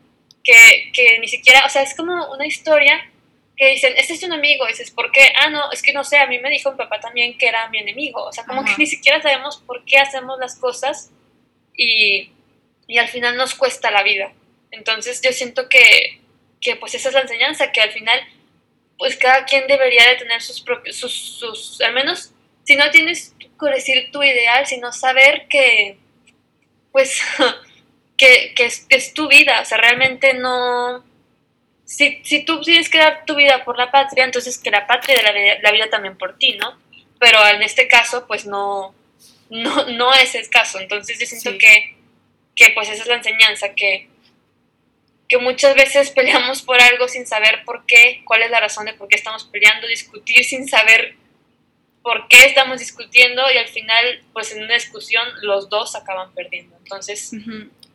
[0.42, 3.10] que, que, ni siquiera, o sea, es como una historia
[3.56, 5.32] que dicen, este es tu enemigo, y dices, ¿por qué?
[5.36, 7.68] Ah, no, es que no sé, a mí me dijo mi papá también que era
[7.68, 11.10] mi enemigo, o sea, como que ni siquiera sabemos por qué hacemos las cosas
[11.76, 12.30] y,
[12.88, 14.32] y al final nos cuesta la vida.
[14.70, 16.20] Entonces yo siento que
[16.64, 18.18] que pues esa es la enseñanza, que al final
[18.98, 22.32] pues cada quien debería de tener sus propios, sus, sus al menos
[22.64, 25.98] si no tienes que decir tu ideal, sino saber que
[26.90, 27.20] pues
[28.16, 31.04] que, que, es, tu vida, o sea, realmente no...
[31.84, 35.16] Si, si tú tienes que dar tu vida por la patria, entonces que la patria
[35.16, 36.78] dé la, vida también por ti, ¿no?
[37.18, 38.94] Pero en este caso, pues no,
[39.50, 40.80] no, no es el caso.
[40.80, 41.96] Entonces yo siento que,
[42.54, 44.08] que pues esa es la enseñanza, que
[45.28, 48.94] que muchas veces peleamos por algo sin saber por qué, cuál es la razón de
[48.94, 51.16] por qué estamos peleando, discutir sin saber
[52.02, 56.76] por qué estamos discutiendo y al final, pues en una discusión los dos acaban perdiendo.
[56.76, 57.32] Entonces...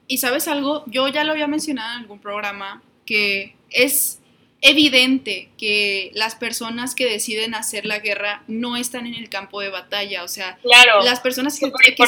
[0.07, 4.19] Y sabes algo, yo ya lo había mencionado en algún programa, que es
[4.61, 9.69] evidente que las personas que deciden hacer la guerra no están en el campo de
[9.69, 10.59] batalla, o sea,
[11.03, 12.03] las personas que, que,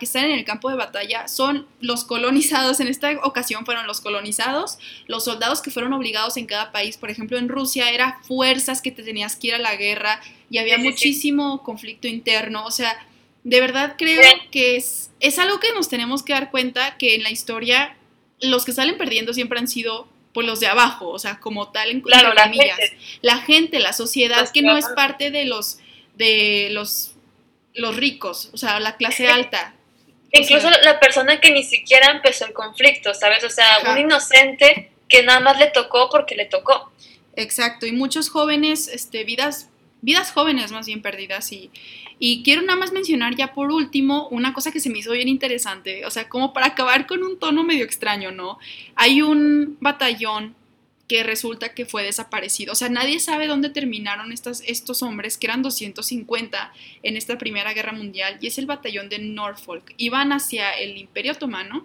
[0.00, 4.78] están en el campo de batalla son los colonizados, en esta ocasión fueron los colonizados,
[5.06, 8.92] los soldados que fueron obligados en cada país, por ejemplo, en Rusia era fuerzas que
[8.92, 10.20] te tenías que ir a la guerra
[10.50, 12.96] y había muchísimo conflicto interno, o sea,
[13.42, 14.22] de verdad creo
[14.52, 17.96] que es, es algo que nos tenemos que dar cuenta que en la historia
[18.40, 21.90] los que salen perdiendo siempre han sido por los de abajo, o sea, como tal
[21.90, 22.98] en claro, la gente.
[23.20, 25.78] la gente, la sociedad que no es parte de los
[26.14, 27.12] de los
[27.74, 29.74] los ricos, o sea, la clase alta.
[30.32, 33.44] Incluso la persona que ni siquiera empezó el conflicto, ¿sabes?
[33.44, 36.90] O sea, un inocente que nada más le tocó porque le tocó.
[37.36, 39.68] Exacto, y muchos jóvenes, este, vidas,
[40.00, 41.70] vidas jóvenes más bien perdidas y,
[42.24, 45.26] y quiero nada más mencionar ya por último una cosa que se me hizo bien
[45.26, 48.60] interesante, o sea, como para acabar con un tono medio extraño, ¿no?
[48.94, 50.54] Hay un batallón
[51.08, 52.74] que resulta que fue desaparecido.
[52.74, 57.72] O sea, nadie sabe dónde terminaron estas, estos hombres, que eran 250 en esta Primera
[57.72, 59.92] Guerra Mundial, y es el batallón de Norfolk.
[59.96, 61.84] Iban hacia el Imperio Otomano,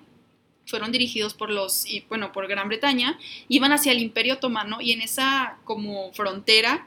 [0.68, 3.18] fueron dirigidos por los, y, bueno, por Gran Bretaña,
[3.50, 6.86] iban hacia el Imperio Otomano y en esa como frontera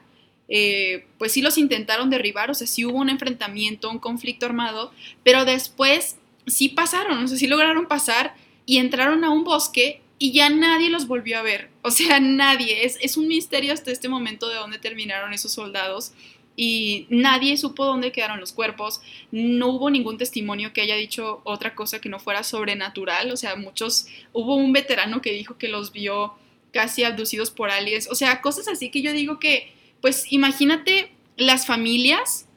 [0.53, 4.91] eh, pues sí los intentaron derribar, o sea, sí hubo un enfrentamiento, un conflicto armado,
[5.23, 8.35] pero después sí pasaron, o sea, sí lograron pasar
[8.65, 12.85] y entraron a un bosque y ya nadie los volvió a ver, o sea, nadie,
[12.85, 16.11] es, es un misterio hasta este momento de dónde terminaron esos soldados
[16.57, 21.75] y nadie supo dónde quedaron los cuerpos, no hubo ningún testimonio que haya dicho otra
[21.75, 25.93] cosa que no fuera sobrenatural, o sea, muchos, hubo un veterano que dijo que los
[25.93, 26.33] vio
[26.73, 31.65] casi abducidos por aliens, o sea, cosas así que yo digo que pues imagínate las
[31.65, 32.47] familias,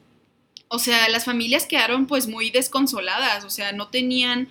[0.67, 4.49] o sea, las familias quedaron pues muy desconsoladas, o sea, no tenían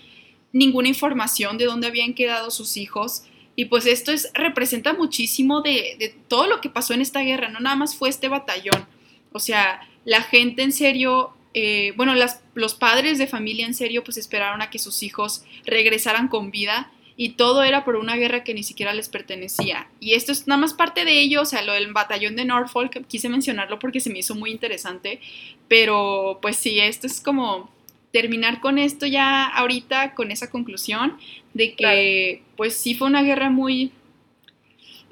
[0.52, 3.24] ninguna información de dónde habían quedado sus hijos.
[3.56, 7.60] Y pues esto es, representa muchísimo de, todo lo que pasó en esta guerra, no
[7.60, 8.86] nada más fue este batallón.
[9.32, 14.02] O sea, la gente en serio, eh, bueno, las, los padres de familia en serio
[14.02, 18.42] pues esperaron a que sus hijos regresaran con vida y todo era por una guerra
[18.42, 19.88] que ni siquiera les pertenecía.
[20.00, 23.06] Y esto es nada más parte de ello, o sea, lo del batallón de Norfolk,
[23.06, 25.20] quise mencionarlo porque se me hizo muy interesante,
[25.68, 27.70] pero pues sí, esto es como
[28.12, 31.16] terminar con esto ya ahorita, con esa conclusión
[31.52, 33.92] de que pues sí fue una guerra muy,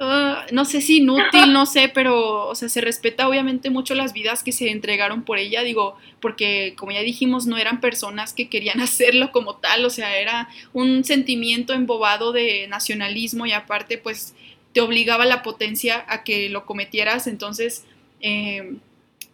[0.05, 4.13] Ah, no sé si inútil, no sé, pero, o sea, se respeta obviamente mucho las
[4.13, 8.49] vidas que se entregaron por ella, digo, porque como ya dijimos, no eran personas que
[8.49, 14.35] querían hacerlo como tal, o sea, era un sentimiento embobado de nacionalismo y aparte, pues,
[14.73, 17.27] te obligaba la potencia a que lo cometieras.
[17.29, 17.85] Entonces,
[18.21, 18.75] eh,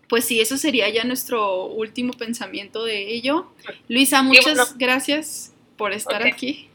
[0.09, 3.51] pues sí, eso sería ya nuestro último pensamiento de ello.
[3.89, 6.69] Luisa, muchas gracias por estar aquí.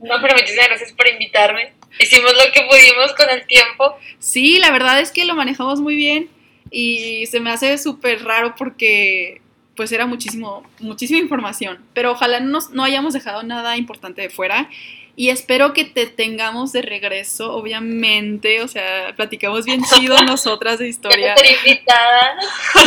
[0.00, 1.74] No, pero muchísimas gracias por invitarme.
[1.98, 3.96] Hicimos lo que pudimos con el tiempo.
[4.18, 6.30] Sí, la verdad es que lo manejamos muy bien
[6.70, 9.40] y se me hace súper raro porque
[9.76, 14.68] pues era muchísimo, muchísima información, pero ojalá no, no hayamos dejado nada importante de fuera
[15.16, 20.88] y espero que te tengamos de regreso, obviamente, o sea, platicamos bien chido nosotras de
[20.88, 21.34] historia.
[21.64, 22.38] invitada.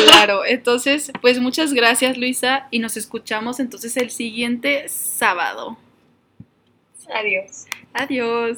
[0.07, 5.77] Claro, entonces, pues muchas gracias Luisa y nos escuchamos entonces el siguiente sábado.
[7.13, 7.65] Adiós.
[7.93, 8.57] Adiós.